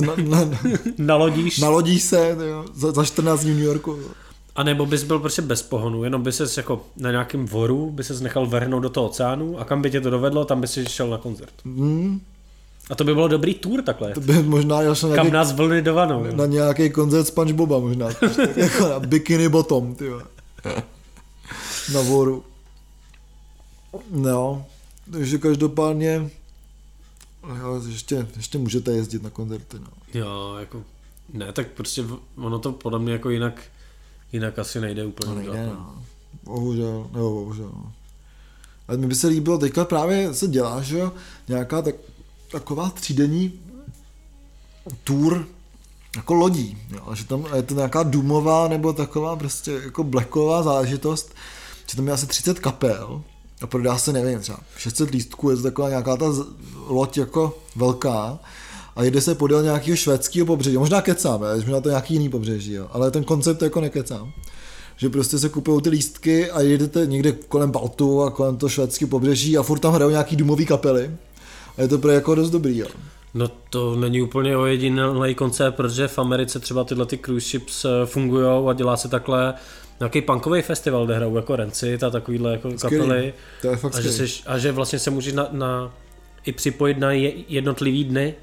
[0.00, 0.58] na, na,
[0.98, 3.90] nalodíš, nalodíš se jo, za, za 14 dní v New Yorku.
[3.90, 4.08] jo.
[4.56, 8.04] a nebo bys byl prostě bez pohonu, jenom by ses jako na nějakém voru, by
[8.04, 10.86] ses nechal vrhnout do toho oceánu a kam by tě to dovedlo, tam by si
[10.86, 11.52] šel na koncert.
[11.64, 12.20] Hmm,
[12.90, 14.12] A to by bylo dobrý tour takhle.
[14.14, 16.24] to by možná jel na Kam nás vlny dovanou.
[16.34, 18.08] na nějaký koncert Spongeboba možná.
[18.56, 20.10] Jako na Bikini Bottom, ty.
[21.94, 22.44] Na voru.
[24.10, 24.64] No,
[25.12, 26.30] takže každopádně
[27.58, 30.20] jo, ještě, ještě můžete jezdit na koncerty, no.
[30.20, 30.84] Jo, jako,
[31.32, 32.04] ne, tak prostě
[32.36, 33.62] ono to podle mě jako jinak,
[34.32, 35.32] jinak asi nejde úplně.
[35.32, 36.02] To nejde, udělat, no.
[36.44, 37.92] Bohužel, nebo bohužel, no.
[38.88, 41.12] Ale mi by se líbilo, teďka právě se dělá, že jo,
[41.48, 41.94] nějaká tak,
[42.50, 43.60] taková třídenní
[45.04, 45.46] tour
[46.16, 51.34] jako lodí, jo, že tam je to nějaká dumová nebo taková prostě jako blacková záležitost,
[51.86, 53.22] že tam je asi 30 kapel
[53.60, 56.26] a prodá se, nevím, třeba 600 lístků, je to taková nějaká ta
[56.86, 58.38] loď jako velká
[58.96, 62.72] a jede se podél nějakého švédského pobřeží, možná kecám, je, možná to nějaký jiný pobřeží,
[62.72, 64.32] jo, ale ten koncept jako nekecám
[64.96, 69.08] že prostě se kupují ty lístky a jedete někde kolem Baltu a kolem toho švédského
[69.08, 71.10] pobřeží a furt tam hrajou nějaký dumový kapely.
[71.76, 72.86] A je to pro jako dost dobrý, jo.
[73.34, 78.68] No to není úplně ojedinělý koncept, protože v Americe třeba tyhle ty cruise ships fungují
[78.68, 79.54] a dělá se takhle
[80.00, 83.06] nějaký punkový festival, kde hrajou jako Rancid a takovýhle jako Skvělý.
[83.06, 83.34] kapely.
[83.62, 85.94] To je fakt A že, seš, a že vlastně se můžeš na, na,
[86.46, 88.34] i připojit na je, jednotlivý dny,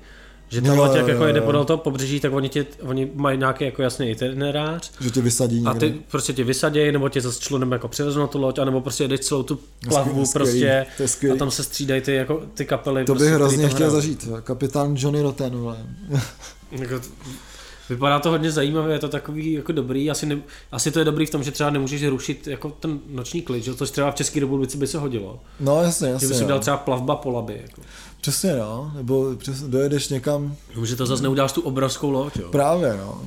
[0.50, 3.12] že ta Jo, loď jak jo, jako jede podél toho pobřeží, tak oni, tě, oni
[3.16, 5.90] mají nějaký jako jasný itinerář Že tě vysadí a někde.
[5.90, 9.04] ty prostě tě vysadějí, nebo tě zase člunem jako přivezou na tu loď, anebo prostě
[9.04, 9.60] jedeš celou tu
[9.90, 11.36] plavbu skvělý, prostě to je skvělý.
[11.36, 13.06] a tam se střídají ty, jako, ty kapely.
[13.06, 13.94] to prostě, bych hrozně tam chtěl hrajou.
[13.94, 14.28] zažít.
[14.44, 15.78] Kapitán Johnny Rotten, vole.
[16.72, 17.02] Jako,
[17.90, 20.42] vypadá to hodně zajímavé, je to takový jako dobrý, asi, ne,
[20.72, 23.76] asi to je dobrý v tom, že třeba nemůžeš rušit jako ten noční klid, že?
[23.76, 25.40] což třeba v České republice by se hodilo.
[25.60, 26.38] No jasně, Že by jasně.
[26.38, 26.62] si dal No.
[26.62, 27.60] třeba plavba po labi.
[27.62, 27.82] Jako.
[28.22, 28.92] Přesně, no.
[28.96, 32.50] Nebo přes, dojedeš někam Že to zase neuděláš tu obrovskou loď, jo.
[32.52, 33.22] právě, no.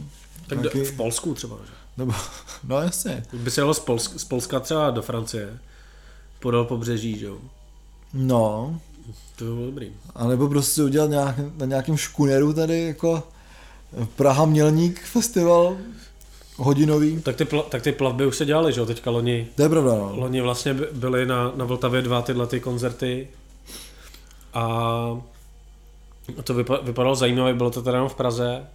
[0.46, 1.72] Tak do, v Polsku třeba, že?
[1.96, 2.12] Nebo,
[2.68, 3.22] no jasně.
[3.32, 5.58] By se jelo z, Polsk, z Polska třeba do Francie,
[6.40, 7.38] podél pobřeží, že jo.
[8.14, 8.80] No.
[9.36, 9.92] To by bylo dobrý.
[10.14, 13.22] A nebo prostě udělat nějak, na nějakém škuneru tady jako
[14.16, 15.76] Praha Mělník festival
[16.56, 17.22] hodinový.
[17.22, 19.48] Tak ty, pla, tak ty plavby už se dělaly, že jo, teďka loni.
[19.54, 20.12] To je pravda, no.
[20.16, 23.28] Loni vlastně by- byly na, na Vltavě dva tyhle ty koncerty
[24.54, 25.20] a
[26.44, 28.66] to vypa, vypadalo zajímavé, bylo to teda jenom v Praze.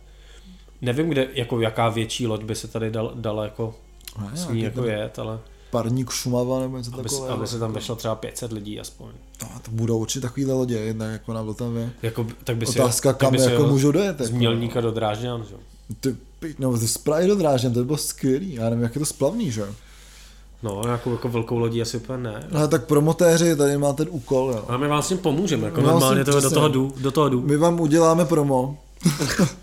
[0.81, 3.75] Nevím, kde, jako jaká větší loď by se tady dal, dala jako
[4.21, 5.39] Ne, s ní jako jet, ale
[5.71, 7.33] Parník Šumava nebo něco aby, takového.
[7.33, 9.07] aby se tam vešlo třeba 500 lidí aspoň.
[9.41, 11.91] No, to budou určitě takovýhle lodě, jednak jako na Vltavě.
[12.01, 14.17] Jako, tak by si Otázka, tak kam by si jako jel můžou dojet.
[14.19, 15.59] Z Jako, Mělníka do Drážďan, že jo.
[15.99, 16.15] Ty,
[16.59, 18.53] no, z Prahy do Drážďan, to by bylo skvělý.
[18.53, 19.61] Já nevím, jak je to splavný, že?
[19.61, 19.67] jo?
[20.63, 22.47] No, nějakou jako velkou lodí asi úplně ne.
[22.55, 24.65] Ale tak promotéři, tady má ten úkol, jo.
[24.67, 27.29] Ale my vám s tím pomůžeme, jako No, normálně to, do toho jdu, do toho
[27.29, 27.41] jdu.
[27.41, 28.77] My vám uděláme promo,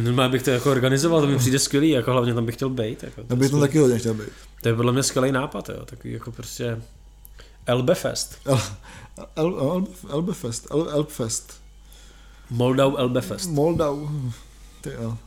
[0.00, 3.02] Normálně bych to jako organizoval, to mi přijde skvělý, jako hlavně tam bych chtěl být.
[3.02, 4.28] Jako, to, je bych tam taky hodně chtěl být.
[4.62, 6.82] to je podle mě skvělý nápad, jo, takový jako prostě
[7.66, 8.38] Elbefest.
[8.44, 8.60] El,
[9.36, 11.52] El, El, Elbefest, El, Elbfest.
[12.50, 13.50] Moldau Elbefest.
[13.50, 14.08] Moldau.
[14.80, 15.18] Ty jo.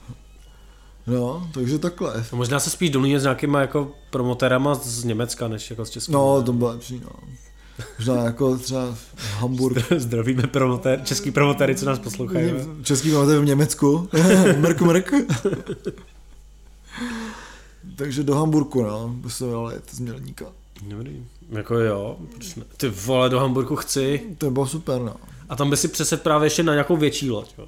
[1.07, 2.25] No, takže takhle.
[2.31, 6.11] A možná se spíš domluvíme s nějakýma jako promotérama z Německa, než jako z Česka.
[6.11, 7.09] No, to bylo lepší, no.
[7.99, 8.95] Možná jako třeba
[9.39, 9.85] Hamburg.
[9.97, 12.49] Zdravíme promotér, český promotéry, co nás poslouchají.
[12.49, 12.55] jo.
[12.83, 14.09] Český máte v Německu.
[14.57, 15.13] mrk, mrk.
[17.95, 20.45] Takže do Hamburku, no, by se dalo jet z Mělníka.
[20.87, 21.25] Dobrý.
[21.49, 22.17] Jako jo?
[22.77, 24.21] Ty vole, do Hamburgu chci.
[24.37, 25.15] To by bylo super, no.
[25.49, 27.53] A tam by si přesed právě ještě na nějakou větší loď.
[27.57, 27.65] Jo.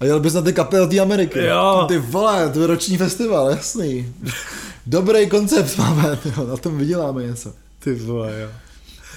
[0.00, 1.38] A jel bys na ty kapel té Ameriky.
[1.44, 1.84] Jo.
[1.88, 4.14] Ty vole, to je roční festival, jasný.
[4.86, 7.52] Dobrý koncept máme, tyjo, na tom vyděláme něco.
[7.78, 8.48] Ty vole, jo.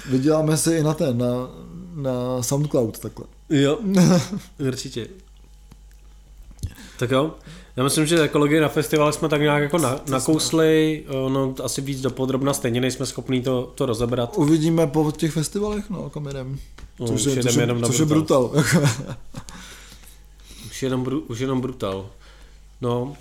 [0.09, 1.27] Vyděláme si i na ten, na,
[1.95, 3.25] na Soundcloud takhle.
[3.49, 3.79] Jo,
[4.67, 5.07] určitě.
[6.99, 7.35] Tak jo,
[7.75, 12.01] já myslím, že ekologii na festivalech jsme tak nějak jako na, nakousli, no asi víc
[12.01, 14.37] do podrobna, stejně nejsme schopní to, to rozebrat.
[14.37, 16.59] Uvidíme po těch festivalech, no, kam jedem.
[16.99, 18.51] No, Což, už je, což, je, jenom což je brutal.
[20.65, 22.09] Už jenom, bru, už jenom brutal.
[22.81, 23.15] No.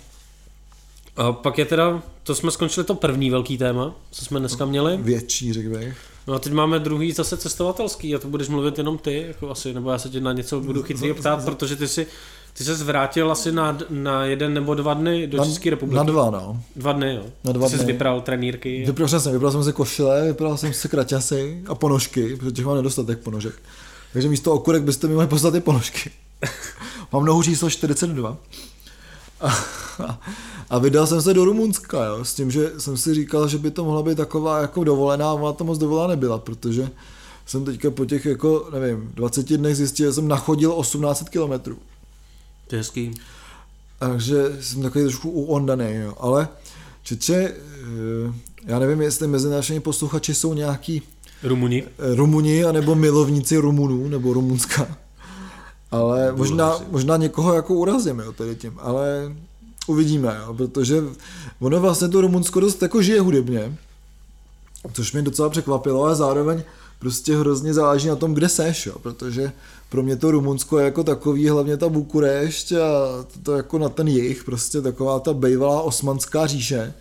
[1.17, 4.97] A pak je teda, to jsme skončili to první velký téma, co jsme dneska měli.
[4.97, 5.97] Větší, řekl bych.
[6.27, 9.73] No a teď máme druhý zase cestovatelský a to budeš mluvit jenom ty, jako asi,
[9.73, 12.07] nebo já se tě na něco budu chytrý ptát, protože ty si
[12.53, 15.97] Ty se vrátil asi na, na jeden nebo dva dny do Na- České republiky.
[15.97, 16.63] Na dva, no.
[16.75, 17.23] Dva dny, jo.
[17.43, 17.93] Na dva Ty jsi dny.
[17.93, 18.83] vypral trenýrky.
[18.85, 22.75] Vypral jsem, vypral jsem si košile, vypral jsem si kraťasy a ponožky, protože těch mám
[22.75, 23.53] nedostatek ponožek.
[24.13, 26.11] Takže místo okurek byste mi mohli poslat i ponožky.
[27.11, 28.37] mám nohu číslo 42.
[29.41, 30.19] A,
[30.69, 33.71] a vydal jsem se do Rumunska, jo, s tím, že jsem si říkal, že by
[33.71, 36.89] to mohla být taková jako dovolená, a ona to moc dovolená nebyla, protože
[37.45, 41.77] jsem teďka po těch jako, nevím, 20 dnech zjistil, že jsem nachodil 1800 kilometrů.
[42.67, 43.11] To je hezký.
[43.99, 46.13] Takže jsem takový trošku uondaný, jo.
[46.19, 46.47] Ale
[47.03, 48.33] Čeče, eh,
[48.65, 51.01] já nevím, jestli mezi našimi posluchači jsou nějaký
[51.43, 51.83] Rumuni.
[51.83, 54.87] eh, Rumuni, anebo milovníci Rumunů, nebo Rumunska.
[55.91, 59.35] Ale možná, možná někoho jako urazím, jo, tady tím, ale
[59.87, 61.03] uvidíme, jo, protože
[61.59, 63.77] ono vlastně to Rumunsko dost jako žije hudebně,
[64.93, 66.63] což mě docela překvapilo, ale zároveň
[66.99, 69.51] prostě hrozně záleží na tom, kde seš, jo, protože
[69.89, 72.87] pro mě to Rumunsko je jako takový, hlavně ta Bukurešť a
[73.43, 76.93] to jako na ten jich, prostě taková ta bejvalá osmanská říše,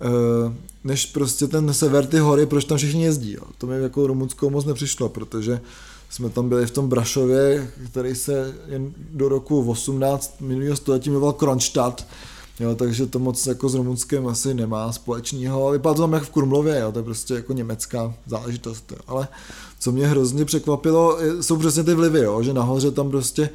[0.00, 0.54] eh,
[0.84, 3.32] než prostě ten sever, ty hory, proč tam všichni jezdí.
[3.32, 3.42] Jo.
[3.58, 5.60] To mi jako Rumunsko moc nepřišlo, protože
[6.12, 11.32] jsme tam byli v tom Brašově, který se jen do roku 18 minulého století jmenoval
[11.32, 12.06] Kronstadt,
[12.60, 15.70] Jo, takže to moc jako s Rumunskem asi nemá společného.
[15.70, 18.92] Vypadá to tam jak v Krumlově, jo, to je prostě jako německá záležitost.
[18.92, 18.98] Jo.
[19.06, 19.28] Ale
[19.78, 23.50] co mě hrozně překvapilo, jsou přesně ty vlivy, jo, že nahoře tam prostě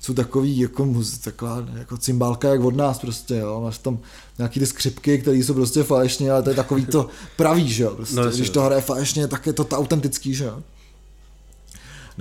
[0.00, 0.94] jsou takový jako,
[1.24, 3.60] taková jako cymbálka jak od nás prostě, jo.
[3.64, 3.98] Máš tam
[4.38, 7.94] nějaký ty skřipky, které jsou prostě falešně, ale to je takový to pravý, že jo.
[7.94, 10.62] Prostě, No, když to hraje falešně, tak je to ta autentický, že jo.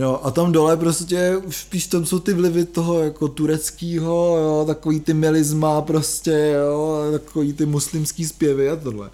[0.02, 4.64] No a tam dole prostě už spíš tam jsou ty vlivy toho jako tureckýho, jo,
[4.68, 9.10] takový ty melizma prostě, jo, takový ty muslimský zpěvy a tohle.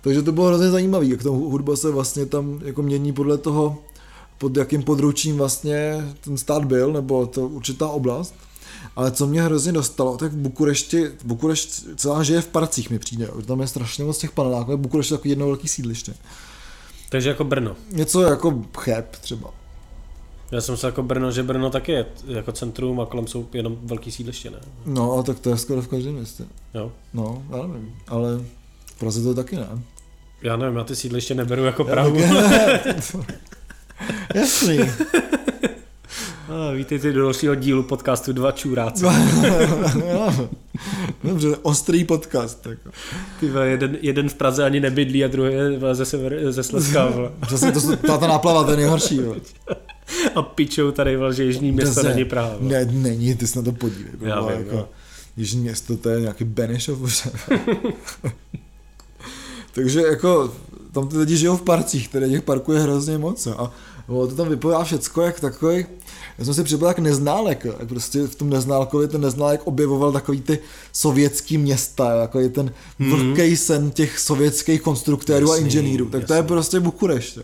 [0.00, 3.78] Takže to bylo hrozně zajímavý, jak ta hudba se vlastně tam jako mění podle toho,
[4.38, 8.34] pod jakým područím vlastně ten stát byl, nebo to určitá oblast.
[8.96, 13.24] Ale co mě hrozně dostalo, tak v Bukurešti, Bukurešť celá žije v parcích mi přijde,
[13.24, 13.42] jo.
[13.42, 16.14] tam je strašně moc těch paneláků, Bukurešť je takový jedno velký sídliště.
[17.08, 17.76] Takže jako Brno.
[17.90, 19.50] Něco jako Cheb třeba.
[20.50, 23.78] Já jsem se jako Brno, že Brno taky je jako centrum a kolem jsou jenom
[23.82, 24.58] velký sídliště, ne?
[24.86, 26.44] No, ale tak to je skoro v každém městě.
[26.74, 26.92] Jo.
[27.14, 28.38] No, já nevím, ale
[28.86, 29.66] v Praze to taky ne.
[30.42, 32.16] Já nevím, já ty sídliště neberu jako Prahu.
[34.34, 34.78] Jasný.
[36.48, 39.04] A vítejte do dalšího dílu podcastu Dva čuráci.
[40.14, 40.48] No,
[41.24, 42.66] Dobře, ostrý podcast.
[42.66, 42.90] Jako.
[43.40, 45.52] Ty jeden, jeden v Praze ani nebydlí a druhý
[45.92, 47.06] ze, sever, ze Slezska.
[47.06, 47.30] vole.
[47.46, 49.16] Přesně, to, ta, ta náplava, to je nejhorší.
[49.16, 49.36] Jo.
[50.34, 52.56] A pičou tady, že jižní město není Praha.
[52.60, 54.12] Ne, není, ty se na to podívej.
[54.20, 54.88] Já Já vím, jako, jo.
[55.36, 56.98] Jižní město, to je nějaký Benešov.
[59.72, 60.54] Takže jako,
[60.92, 63.46] tam ty lidi žijou v parcích, které těch parků je hrozně moc.
[63.46, 63.72] A
[64.06, 65.86] ono to tam vypadá všecko jak takový,
[66.38, 70.40] já jsem si připadal jak neználek, jak prostě v tom neználkovi ten neználek objevoval takový
[70.40, 70.58] ty
[70.92, 76.06] sovětský města, jako je ten vlhkej sen těch sovětských konstruktérů a Jasný, inženýrů.
[76.10, 76.48] Tak to je jasný.
[76.48, 77.36] prostě Bukurešť.
[77.36, 77.42] Jo.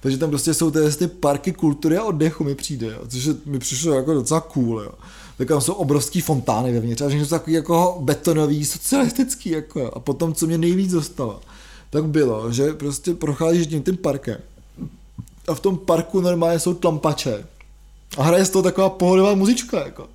[0.00, 2.98] Takže tam prostě jsou ty, parky kultury a oddechu mi přijde, jo.
[3.08, 4.80] což mi přišlo jako docela cool.
[4.80, 4.90] Jo.
[5.38, 9.50] Tak tam jsou obrovský fontány vevnitř a všechno jsou takový jako betonový, socialistický.
[9.50, 9.90] Jako, jo.
[9.94, 11.40] A potom, co mě nejvíc dostalo,
[11.90, 14.38] tak bylo, že prostě procházíš tím tím parkem
[15.48, 17.44] a v tom parku normálně jsou tlampače
[18.18, 19.84] a hraje z toho taková pohodová muzička.
[19.84, 20.06] Jako.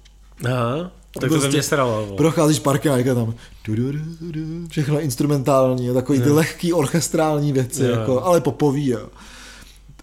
[0.45, 2.13] Aha, tak to Prostě mě sralo.
[2.17, 3.33] Procházíš parkem a je tam
[3.65, 6.35] du, du, du, du, všechno instrumentální, takový ty Jo.
[6.35, 8.87] lehký orchestrální věci, Jo, jako, ale popový.
[8.87, 9.07] Jo.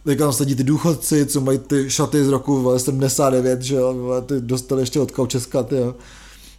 [0.05, 3.95] Tak tam sedí ty důchodci, co mají ty šaty z roku vole, 79, že jo,
[3.95, 5.95] vole, ty dostali ještě od Kaučeska, ty jo.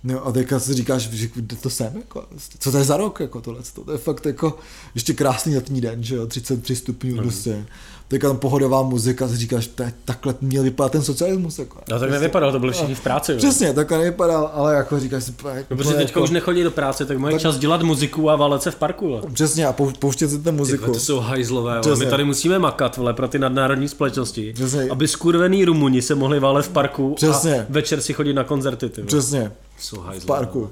[0.03, 2.25] No a teďka si říkáš, že kde to jsem, jako,
[2.59, 4.57] co to je za rok, jako tohle, to je fakt jako,
[4.95, 7.23] ještě krásný letní den, že jo, 33 stupňů, Mhm.
[7.23, 7.65] prostě.
[8.11, 11.77] Teďka tam pohodová muzika, si říkáš, to je, takhle měl vypadat ten socialismus, jako.
[11.91, 13.31] No tak nevypadalo, to byli všichni v práci.
[13.31, 13.37] vole.
[13.37, 15.33] Přesně, takhle nevypadal, ale jako říkáš si,
[15.69, 18.35] No, protože teďka jako, už nechodí do práce, tak mají Tak- čas dělat muziku a
[18.35, 19.07] valet se v parku.
[19.07, 19.21] vole.
[19.33, 20.85] Přesně, a pou, pouštět si ten Ty muziku.
[20.85, 24.87] vole, to jsou hajzlové, my tady musíme makat vole, pro ty nadnárodní společnosti, Přesně.
[24.89, 27.61] aby skurvený Rumuni se mohli válet v parku Přesně.
[27.61, 28.89] a večer si chodit na koncerty.
[28.89, 29.03] Ty.
[29.03, 30.23] Přesně, Jsou hajzlové.
[30.23, 30.69] v parku.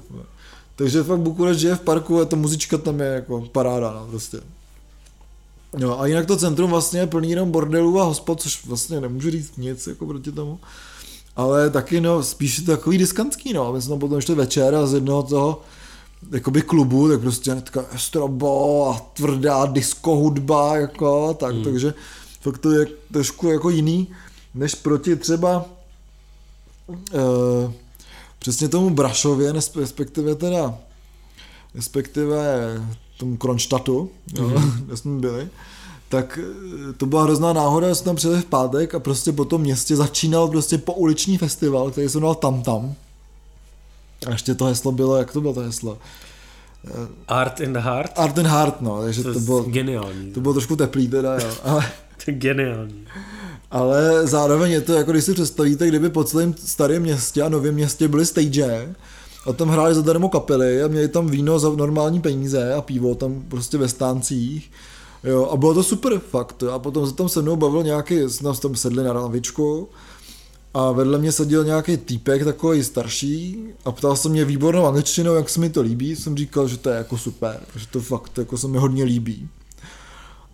[0.76, 4.38] Takže fakt Bukurešť žije v parku a ta muzička tam je jako paráda, no, prostě.
[5.78, 9.30] No a jinak to centrum vlastně je plný jenom bordelů a hospod, což vlastně nemůžu
[9.30, 10.60] říct nic jako proti tomu.
[11.36, 13.72] Ale taky no, spíš je to takový diskantský, no.
[13.72, 15.62] My jsme potom šli večer a z jednoho toho
[16.32, 21.64] jakoby klubu, tak prostě hnedka estrobo a tvrdá disco hudba, jako, tak, hmm.
[21.64, 21.94] takže
[22.40, 24.08] fakt to je trošku jako jiný,
[24.54, 25.64] než proti třeba
[27.14, 27.72] eh,
[28.38, 30.78] přesně tomu Brašově, respektive teda,
[31.74, 32.36] respektive
[33.20, 34.82] tomu Kronštatu, jo, Mhm.
[34.86, 35.48] kde jsme byli,
[36.08, 39.44] tak eh, to byla hrozná náhoda, že jsme tam přijeli v pátek a prostě po
[39.44, 42.94] tom městě začínal prostě pouliční festival, který se jmenoval Tam Tam.
[44.26, 45.98] A ještě to heslo bylo, jak to bylo to heslo?
[47.28, 48.12] Art in the Heart?
[48.18, 50.30] Art in Heart, no, takže To, to, bylo, geniální.
[50.32, 51.50] to bylo trošku teplý teda, jo.
[51.64, 51.84] Ale,
[52.24, 53.04] To je geniální.
[53.70, 57.74] ale zároveň je to, jako když si představíte, kdyby po celém starém městě a novém
[57.74, 58.94] městě byly stage,
[59.46, 63.42] a tam hráli zadarmo kapely a měli tam víno za normální peníze a pivo tam
[63.48, 64.70] prostě ve stáncích.
[65.24, 66.62] Jo, a bylo to super, fakt.
[66.62, 69.88] A potom se tam se mnou bavil nějaký, jsme tam sedli na lavičku
[70.74, 75.48] a vedle mě seděl nějaký týpek takový starší a ptal se mě výbornou angličtinou, jak
[75.48, 76.16] se mi to líbí.
[76.16, 79.48] Jsem říkal, že to je jako super, že to fakt jako se mi hodně líbí.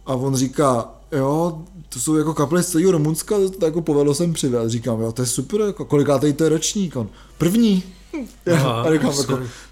[0.06, 4.32] A on říká, jo, to jsou jako kapely z celého Rumunska, to jako povedlo jsem
[4.32, 4.70] přivést.
[4.70, 6.96] Říkám, jo, to je super, jako kolikátej to je ročník?
[6.96, 7.95] On, první.
[8.52, 9.12] Aha, a jako,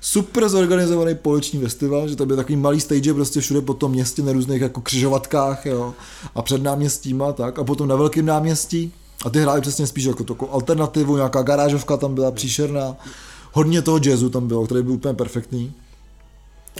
[0.00, 0.48] super.
[0.48, 4.32] zorganizovaný poliční festival, že to byl takový malý stage prostě všude po tom městě na
[4.32, 5.94] různých jako křižovatkách, jo,
[6.34, 8.92] a před náměstíma, tak, a potom na velkém náměstí,
[9.24, 12.96] a ty hráli přesně spíš jako takovou alternativu, nějaká garážovka tam byla příšerná,
[13.52, 15.72] hodně toho jazzu tam bylo, který byl úplně perfektní.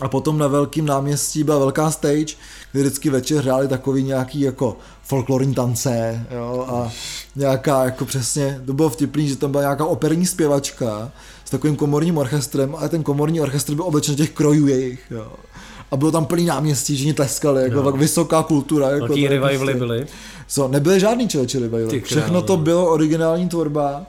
[0.01, 2.35] A potom na velkém náměstí byla velká stage,
[2.73, 6.93] kde vždycky večer hráli takový nějaký jako folklorní tance, jo, a
[7.37, 11.13] nějaká jako přesně, to bylo vtipný, že tam byla nějaká operní zpěvačka
[11.45, 15.33] s takovým komorním orchestrem, ale ten komorní orchestr byl oblečen těch krojů jejich, jo.
[15.91, 17.83] A bylo tam plný náměstí, že tleskali, jako Jo.
[17.83, 18.91] tak vysoká kultura.
[18.91, 20.07] Jako je revivaly prostě- byly.
[20.49, 22.01] Co, nebyly žádný člověče revivaly.
[22.01, 24.07] Všechno to bylo originální tvorba.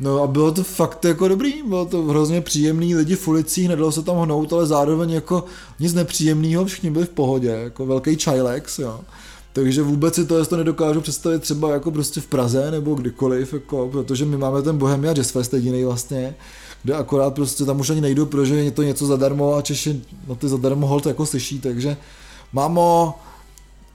[0.00, 3.92] No a bylo to fakt jako dobrý, bylo to hrozně příjemný, lidi v ulicích, nedalo
[3.92, 5.44] se tam hnout, ale zároveň jako
[5.80, 9.00] nic nepříjemného, všichni byli v pohodě, jako velký čajlex, jo.
[9.52, 13.88] Takže vůbec si to, to nedokážu představit třeba jako prostě v Praze nebo kdykoliv, jako,
[13.92, 16.34] protože my máme ten Bohemia Jazz Fest jediný vlastně,
[16.82, 20.34] kde akorát prostě tam už ani nejdu, protože je to něco zadarmo a Češi na
[20.34, 21.96] ty zadarmo hold jako slyší, takže
[22.52, 23.14] mámo,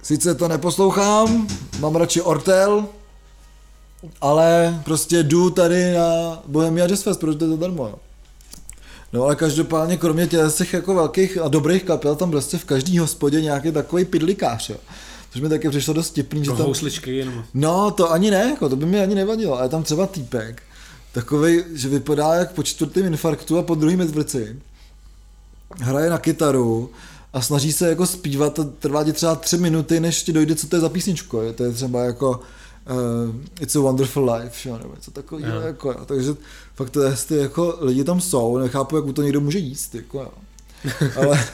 [0.04, 1.48] sice to neposlouchám,
[1.80, 2.86] mám radši Ortel,
[4.22, 7.88] ale prostě jdu tady na Bohemia Jazz Fest, protože to je zadarmo.
[7.88, 7.96] jo.
[9.14, 13.42] No ale každopádně kromě těch jako velkých a dobrých kapel tam prostě v každý hospodě
[13.42, 14.78] nějaký takový pidlikář, jo.
[15.32, 16.66] Což mi taky přišlo dost tipný, že tam...
[16.66, 17.44] housličky jenom.
[17.54, 20.64] No, to ani ne, jako, to by mi ani nevadilo, ale tam třeba týpek,
[21.16, 24.60] takový, že vypadá jak po čtvrtém infarktu a po druhém mrtvici.
[25.80, 26.90] Hraje na kytaru
[27.34, 30.68] a snaží se jako zpívat, a trvá ti třeba tři minuty, než ti dojde, co
[30.68, 31.42] to je za písničko.
[31.42, 35.56] Je to je třeba jako uh, It's a Wonderful Life, jo, nebo něco takového.
[35.56, 35.62] Jo.
[35.62, 36.06] Jako, jo.
[36.06, 36.36] Takže
[36.76, 39.96] fakt to je, ty, jako lidi tam jsou, nechápu, jak to někdo může jíst.
[39.96, 40.32] Jako, jo.
[41.16, 41.46] Ale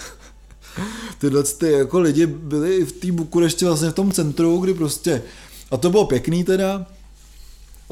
[1.17, 5.23] tyhle ty jako lidi byli i v té Bukurešti vlastně v tom centru, kdy prostě,
[5.71, 6.85] a to bylo pěkný teda,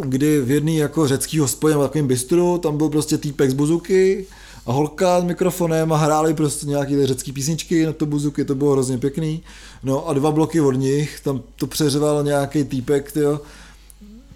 [0.05, 4.25] kdy v jedný jako řecký hospodě na takovým bistru, tam byl prostě týpek z buzuky
[4.65, 8.55] a holka s mikrofonem a hráli prostě nějaký ty řecký písničky na to buzuky, to
[8.55, 9.43] bylo hrozně pěkný.
[9.83, 13.41] No a dva bloky od nich, tam to přeřeval nějaký týpek, tyjo,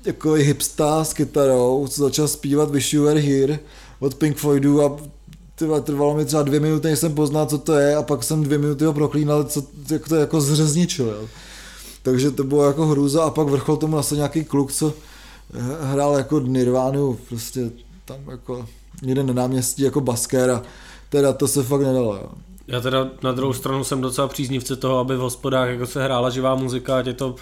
[0.06, 3.60] jako hipsta s kytarou, co začal zpívat Wish You Were Here
[4.00, 4.98] od Pink Floydu a
[5.56, 8.44] tyhle, trvalo mi třeba dvě minuty, než jsem poznal, co to je a pak jsem
[8.44, 11.06] dvě minuty ho proklínal, co, jak to jako zřezničil.
[11.06, 11.28] Jo.
[12.04, 14.94] Takže to bylo jako hrůza a pak vrchol tomu nasl nějaký kluk, co
[15.82, 17.72] hrál jako Nirvánu, prostě
[18.06, 18.66] tam jako
[19.02, 20.62] někde na náměstí jako baskér a
[21.10, 22.16] teda to se fakt nedalo.
[22.16, 22.30] Jo.
[22.68, 26.30] Já teda na druhou stranu jsem docela příznivce toho, aby v hospodách jako se hrála
[26.30, 27.36] živá muzika, ať je to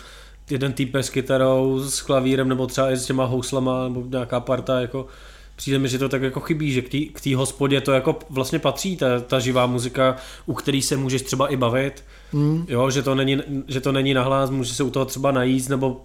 [0.49, 4.81] jeden týpek s kytarou, s klavírem, nebo třeba i s těma houslama, nebo nějaká parta,
[4.81, 5.07] jako
[5.55, 6.81] přijde mi, že to tak jako chybí, že
[7.13, 11.21] k té hospodě to jako vlastně patří, ta, ta živá muzika, u který se můžeš
[11.21, 12.65] třeba i bavit, Hmm.
[12.67, 16.01] jo, že to není, že to není nahlas, můžeš se u toho třeba najíst, nebo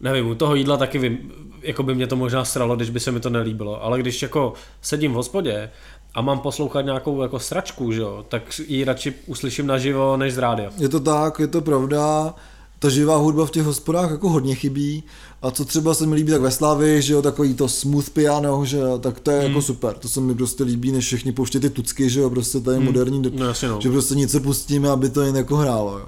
[0.00, 1.18] nevím, u toho jídla taky vím,
[1.62, 4.52] jako by mě to možná sralo, když by se mi to nelíbilo, ale když jako
[4.82, 5.70] sedím v hospodě
[6.14, 10.38] a mám poslouchat nějakou jako sračku, že jo, tak ji radši uslyším naživo než z
[10.38, 10.70] rádia.
[10.78, 12.34] Je to tak, je to pravda.
[12.78, 15.02] Ta živá hudba v těch hospodách jako hodně chybí.
[15.42, 18.64] A co třeba se mi líbí tak ve Slavii, že jo, takový to smooth piano,
[18.64, 19.48] že jo, tak to je Hmm.
[19.48, 19.94] jako super.
[19.94, 22.80] To se mi prostě líbí, než všichni pouštějí ty tucky, že jo, prostě tady je
[22.80, 23.80] moderní, No jasně no.
[23.80, 26.06] že prostě nic se pustíme, aby to jen jako hrálo, jo.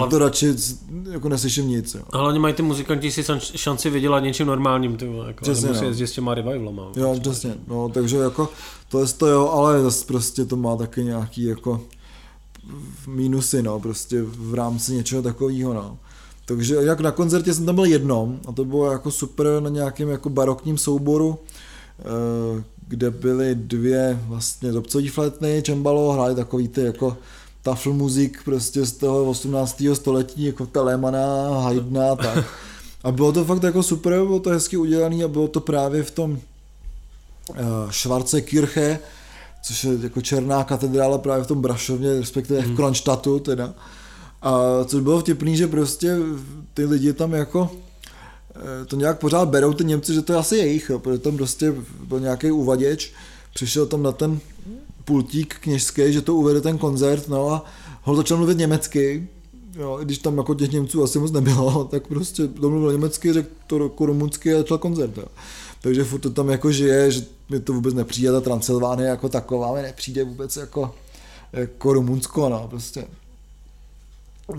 [0.00, 0.54] Ale- to radši
[1.10, 2.02] jako neslyším nic, jo.
[2.12, 5.82] A hlavně mají ty muzikanti si šanci vydělat něčím normálním, ty vole, jako, Přesně, nemusí
[5.82, 5.88] no.
[5.88, 6.92] jezdit s těma revivalama.
[6.96, 8.48] Jo, přesně, no, takže jako
[8.88, 11.80] to je to jo, ale zase prostě to má taky nějaký jako
[13.06, 15.98] mínusy, no, prostě v rámci něčeho takového, no.
[16.44, 20.08] Takže jak na koncertě jsem tam byl jednom a to bylo jako super na nějakém
[20.08, 21.38] jako barokním souboru,
[21.98, 27.16] eh, kde byly dvě vlastně dobcový flétny, čembalo, hráli takový ty jako
[27.62, 29.82] tafl muzik prostě z toho 18.
[29.94, 32.44] století, jako Telemana, Haydna a tak.
[33.04, 36.10] A bylo to fakt jako super, bylo to hezky udělané a bylo to právě v
[36.10, 37.56] tom uh,
[37.90, 38.98] Schwarzekirche,
[39.62, 43.74] což je jako černá katedrála právě v tom Brašovně, respektive v Kronštatu teda.
[44.42, 46.16] A což bylo vtipný, že prostě
[46.74, 47.70] ty lidi tam jako
[48.56, 51.36] eh, to nějak pořád berou ty Němci, že to je asi jejich, jo, protože tam
[51.36, 53.12] prostě byl nějaký uvaděč,
[53.54, 54.40] přišel tam na ten
[55.04, 57.64] pultík kněžský, že to uvede ten koncert, no a
[58.02, 59.28] ho začal mluvit německy,
[59.74, 63.48] jo, i když tam jako těch Němců asi moc nebylo, tak prostě domluvil německy, řekl
[63.66, 65.16] to jako rumunsky a začal koncert.
[65.16, 65.24] Jo.
[65.82, 69.74] Takže furt to tam jako žije, že mi to vůbec nepřijde, ta Transylvánie jako taková
[69.74, 70.94] mi nepřijde vůbec jako,
[71.52, 73.04] jako Rumunsko, no, prostě.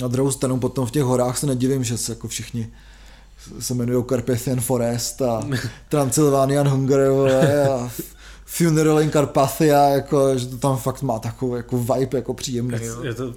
[0.02, 2.72] Na druhou stranu potom v těch horách se nedivím, že se jako všichni
[3.60, 5.48] se jmenují Carpathian Forest a
[5.90, 7.12] Transylvanian Hunger
[7.72, 7.92] a
[8.58, 12.78] Funeral in Carpathia, jako, že to tam fakt má takový jako vibe jako příjemný.
[12.82, 13.04] Jo.
[13.04, 13.34] Je to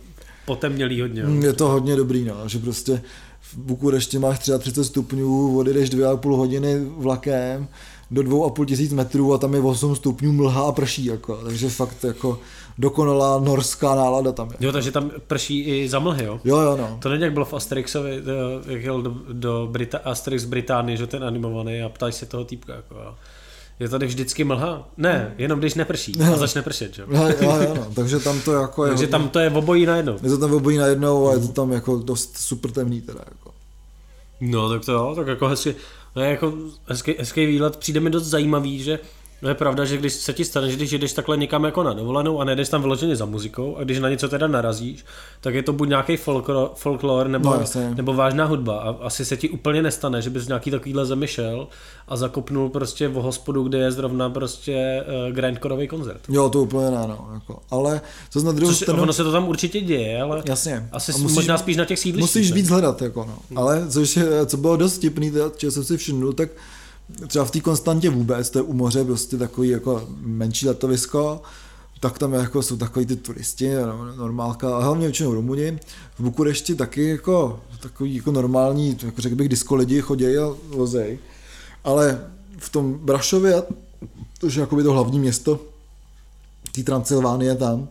[0.46, 1.22] potemnělý hodně.
[1.22, 1.28] Jo.
[1.28, 3.02] Mm, je to hodně dobrý, no, že prostě
[3.40, 7.68] v Bukurešti máš 33 stupňů, odjedeš 2,5 hodiny vlakem,
[8.10, 12.04] do 2,5 tisíc metrů a tam je 8 stupňů mlha a prší, jako, takže fakt
[12.04, 12.38] jako
[12.78, 14.56] dokonalá norská nálada tam je.
[14.60, 16.40] Jo, takže tam prší i za mlhy, jo?
[16.44, 16.98] Jo, jo, no.
[17.02, 18.22] To není jak bylo v Asterixovi,
[18.68, 22.74] jak jel do, do Brita- Asterix Británii, že ten animovaný a ptáš se toho týpka,
[22.74, 23.14] jako jo.
[23.80, 24.88] Je tady vždycky mlha?
[24.96, 27.02] Ne, jenom když neprší a začne pršet, že?
[27.02, 27.88] Jo, jo, jo, no.
[27.94, 28.90] takže tam to jako je...
[28.90, 30.18] Takže tam to je obojí najednou.
[30.22, 33.50] Je to tam obojí najednou a je to tam jako dost super temný teda, jako.
[34.40, 35.74] No, tak to jo, tak jako hezky,
[36.16, 36.52] no, jako
[36.86, 38.98] hezký, hezký výlet, přijde mi dost zajímavý, že
[39.43, 41.93] No je pravda, že když se ti stane, že když jdeš takhle někam jako na
[41.93, 45.05] dovolenou a nejdeš tam vyloženě za muzikou a když na něco teda narazíš,
[45.41, 47.93] tak je to buď nějaký folklor, folklor nebo, No, jasně.
[47.95, 51.26] nebo vážná hudba a asi se ti úplně nestane, že bys v nějaký takovýhle zemi
[51.26, 51.68] šel
[52.09, 56.20] a zakopnul prostě v hospodu, kde je zrovna prostě uh, grindcoreový koncert.
[56.28, 57.59] Jo, to úplně ne, no, jako.
[57.70, 59.03] Ale co na druhou Což, stranu...
[59.03, 60.89] ono se to tam určitě děje, ale Jasně.
[60.93, 62.41] asi A musíš, možná spíš na těch sídlištích.
[62.43, 63.61] Musíš víc hledat, jako no.
[63.61, 66.49] Ale což je, co bylo dost tipný, teda, čeho jsem si všimnul, tak
[67.26, 71.42] třeba v té konstantě vůbec, to je u moře prostě takový jako menší letovisko,
[72.00, 75.78] tak tam jako jsou takový ty turisti, no, normálka, a hlavně většinou Rumuni.
[76.18, 81.18] V Bukurešti taky jako takový jako normální, jako řekl bych, disco lidi chodí a lozej.
[81.84, 82.26] Ale
[82.59, 83.62] v tom Brašově,
[84.38, 85.61] to je jakoby to hlavní město,
[86.72, 87.88] té Transylvánie tam,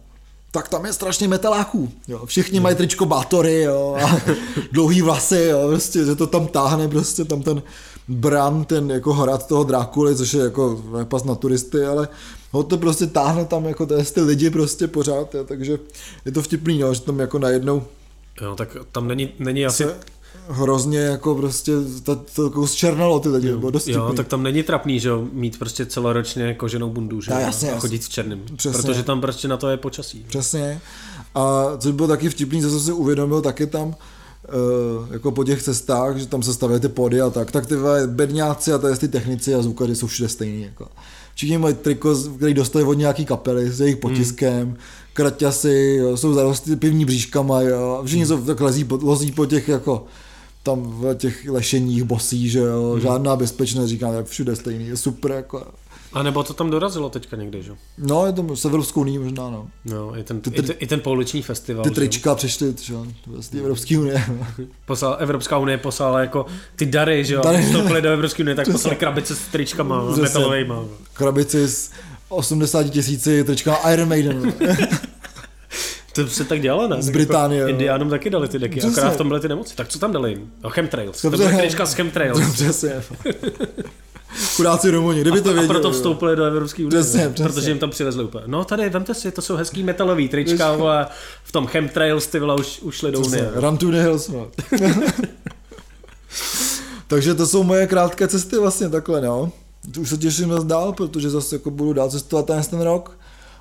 [0.52, 1.92] tak tam je strašně metaláků.
[2.08, 2.26] Jo.
[2.26, 4.22] Všichni mají tričko bátory jo, a
[4.72, 7.64] dlouhý vlasy, jo, prostě, že to tam táhne prostě tam ten
[8.08, 12.08] Bran, ten jako hrad toho Drákuly, což je jako pas na turisty, ale
[12.52, 15.80] ho to prostě táhne tam jako ty lidi prostě pořád, jo, takže
[16.26, 17.84] je to vtipný, jo, že tam jako najednou
[18.42, 19.86] Jo, tak tam není, není asi...
[20.48, 21.72] hrozně jako prostě
[22.04, 25.28] to, to jako zčernalo ty lidi, bylo dost Jo, tak tam není trapný, že jo,
[25.32, 28.42] mít prostě celoročně koženou bundu, že jo, jasně, a chodit v černém.
[28.56, 28.82] Přesně.
[28.82, 30.26] Protože tam prostě na to je počasí.
[30.28, 30.82] Přesně.
[31.36, 33.96] A což bylo taky vtipný, co jsem si uvědomil, taky tam
[35.12, 37.76] jako po těch cestách, že tam se staví ty pody a tak, tak ty
[38.08, 40.62] bedňáci a tady ty technici a zvukaři jsou všude stejný.
[40.62, 40.88] Jako.
[41.36, 44.78] Všichni mají triko, který dostali od nějaký kapely s jejich potiskem, hmm.
[45.14, 49.46] kraťasy, jo, jsou zarostlí pivní bříškama, jo, a všichni jsou tak lezí, po, lozí po
[49.46, 50.06] těch jako
[50.64, 53.02] tam v těch lešeních bosí, že jo, hmm.
[53.02, 55.64] žádná bezpečnost, říkám, jak všude stejný, je super, jako.
[56.16, 57.76] A nebo to tam dorazilo teďka někde, že jo?
[57.98, 59.68] No, je to s Evropskou unii možná, no.
[59.86, 61.84] No, i ten, Ty i, ten, i ten pouliční festival.
[61.84, 63.06] Ty že trička přišly, že jo,
[63.40, 64.26] z té Evropské unie.
[64.86, 66.46] Poslal, Evropská unie poslala jako
[66.76, 67.42] ty dary, že jo?
[67.44, 67.64] Dary.
[67.64, 70.22] Vstoupili do Evropské unie, tak poslali krabice s tričkama Přesně.
[70.24, 70.84] metalovejma.
[71.14, 71.92] krabici s
[72.30, 74.54] 80 tisíci trička Iron Maiden.
[76.16, 77.02] To se tak dělalo, ne?
[77.02, 77.70] Z Tak Británie, Jako.
[77.72, 78.98] Indiánům taky dali ty deky, Přesně.
[78.98, 79.76] akorát v tom byly ty nemoci.
[79.76, 80.52] Tak co tam dali jim?
[80.64, 81.22] No, chemtrails.
[81.22, 82.40] To byly trička z chemtrails.
[82.54, 82.94] Přesně.
[84.56, 85.68] Chudáci Rumuni, kdyby to A věděli.
[85.68, 85.94] proto jo.
[85.94, 87.46] vstoupili do Evropské unie, Přesně, přesně.
[87.54, 88.44] protože jim tam přivezli úplně.
[88.48, 91.08] No tady, vemte si, to jsou hezký metalový trička, vole,
[91.44, 93.52] v tom chemtrails ty vole už, už šli do unie.
[93.56, 94.28] Run to the hills.
[94.28, 94.48] no.
[97.08, 99.52] Takže to jsou moje krátké cesty vlastně takhle, no.
[100.00, 103.18] Už se těším zase dál, protože zase jako budu dál cestovat ten, ten rok.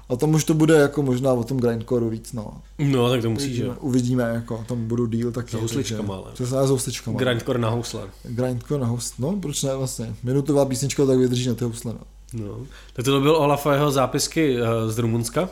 [0.08, 2.52] A tam už to bude jako možná o tom grindcoreu víc, no.
[2.78, 3.80] No, tak to musíš, že Uvidíme, jo.
[3.80, 5.52] uvidíme, jako, tam budu díl taky.
[5.52, 6.24] Za housličkama, ale.
[6.32, 7.18] Přesně, s housličkama.
[7.18, 8.02] Grindcore na housle.
[8.22, 10.14] Grindcore na host, no proč ne vlastně.
[10.22, 12.00] Minutová písnička tak vydrží na ty housle, no.
[12.46, 12.58] No.
[12.92, 15.48] Tak to byl Olaf a jeho zápisky eh, z Rumunska.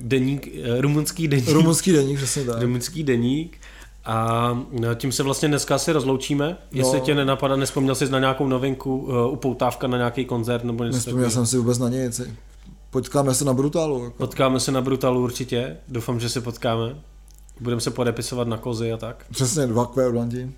[0.00, 1.48] Deník, eh, rumunský deník.
[1.48, 2.62] Rumunský deník, přesně tak.
[2.62, 3.58] Rumunský deník.
[4.04, 6.56] A no, tím se vlastně dneska asi rozloučíme.
[6.72, 7.04] Jestli No.
[7.04, 11.30] tě nenapadá, nespomněl jsi na nějakou novinku, uh, upoutávka na nějaký koncert nebo něco Nespomněl
[11.30, 12.20] jsem si vůbec na nic.
[12.90, 14.04] Potkáme se na Brutálu.
[14.04, 14.16] Jako.
[14.16, 15.76] Potkáme se na Brutalu určitě.
[15.88, 16.94] Doufám, že se potkáme.
[17.60, 19.24] Budeme se podepisovat na kozy a tak.
[19.30, 20.50] Přesně dva kvérdlanti.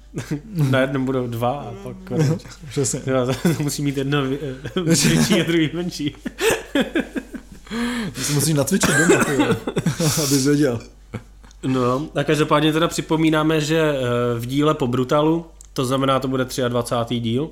[0.55, 1.97] Na jednom budou dva a pak
[2.71, 3.01] Přesně.
[3.07, 3.27] Jo,
[3.57, 4.39] to musí mít jedno vě-
[4.85, 6.15] větší a druhý menší.
[8.13, 9.25] Ty si musíš natvičit doma,
[9.99, 10.81] abys věděl.
[11.63, 16.47] No, a každopádně teda připomínáme, že eh, v díle po Brutalu, to znamená, to bude
[16.69, 17.21] 23.
[17.21, 17.51] díl,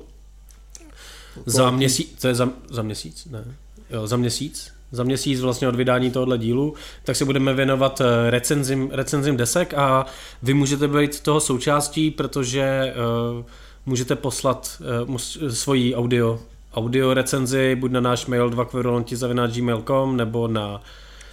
[1.45, 3.45] za měsíc, to je za, za měsíc, ne,
[3.89, 6.73] jo, za měsíc, za měsíc vlastně od vydání tohohle dílu,
[7.03, 10.05] tak se budeme věnovat eh, recenzím, recenzím desek a
[10.43, 12.93] vy můžete být toho součástí, protože
[13.37, 13.45] uh,
[13.85, 15.17] můžete poslat uh,
[15.49, 16.39] svoji audio
[16.73, 18.67] audio recenzi, buď na náš mail 2
[19.47, 20.81] gmail.com nebo na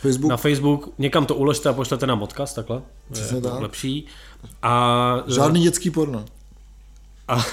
[0.00, 0.30] Facebook.
[0.30, 0.88] na Facebook.
[0.98, 2.82] Někam to uložte a pošlete nám odkaz, takhle.
[3.12, 3.60] Přesně je to tak.
[3.60, 4.06] lepší.
[4.62, 6.24] A, Žádný dětský porno.
[7.28, 7.44] A,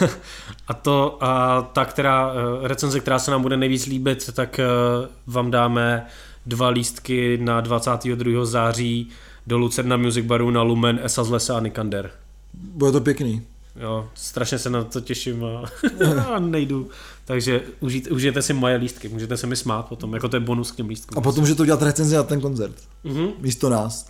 [0.68, 4.66] a to, a ta, která, eh, recenze, která se nám bude nejvíc líbit, tak eh,
[5.28, 6.06] vám dáme
[6.46, 8.46] dva lístky na 22.
[8.46, 9.10] září
[9.48, 12.12] do Lucerna Music Baru na Lumen, Esa z Lesa a Nikander.
[12.54, 13.42] Bude to pěkný.
[13.80, 15.64] Jo, strašně se na to těším a,
[16.36, 16.90] a nejdu.
[17.26, 20.72] Takže užijte, užijete si moje lístky, můžete se mi smát potom, jako to je bonus
[20.72, 21.18] k těm lístkům.
[21.18, 22.76] A potom, že to udělat recenzi na ten koncert.
[23.04, 24.08] Mhm, Místo nás.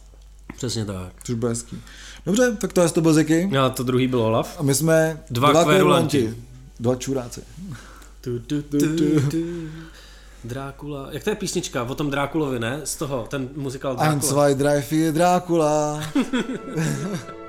[0.57, 1.14] přesně tak.
[1.24, 1.82] Což bude hezký.
[2.26, 3.50] Dobře, tak to je to byl Ziky.
[3.60, 4.60] A to druhý byl Olaf.
[4.60, 6.36] A my jsme Dva kverulanti.
[6.80, 7.42] Dva čuráci.
[8.22, 8.78] Tu, tu, tu,
[9.32, 9.38] tu.
[10.44, 11.08] Drákula.
[11.12, 12.82] Jak to je písnička o tom Drákulovi, ne?
[12.84, 14.32] Z toho, ten muzikál Ein, Drákula.
[14.32, 16.04] zwei, drei, vier, Drákula.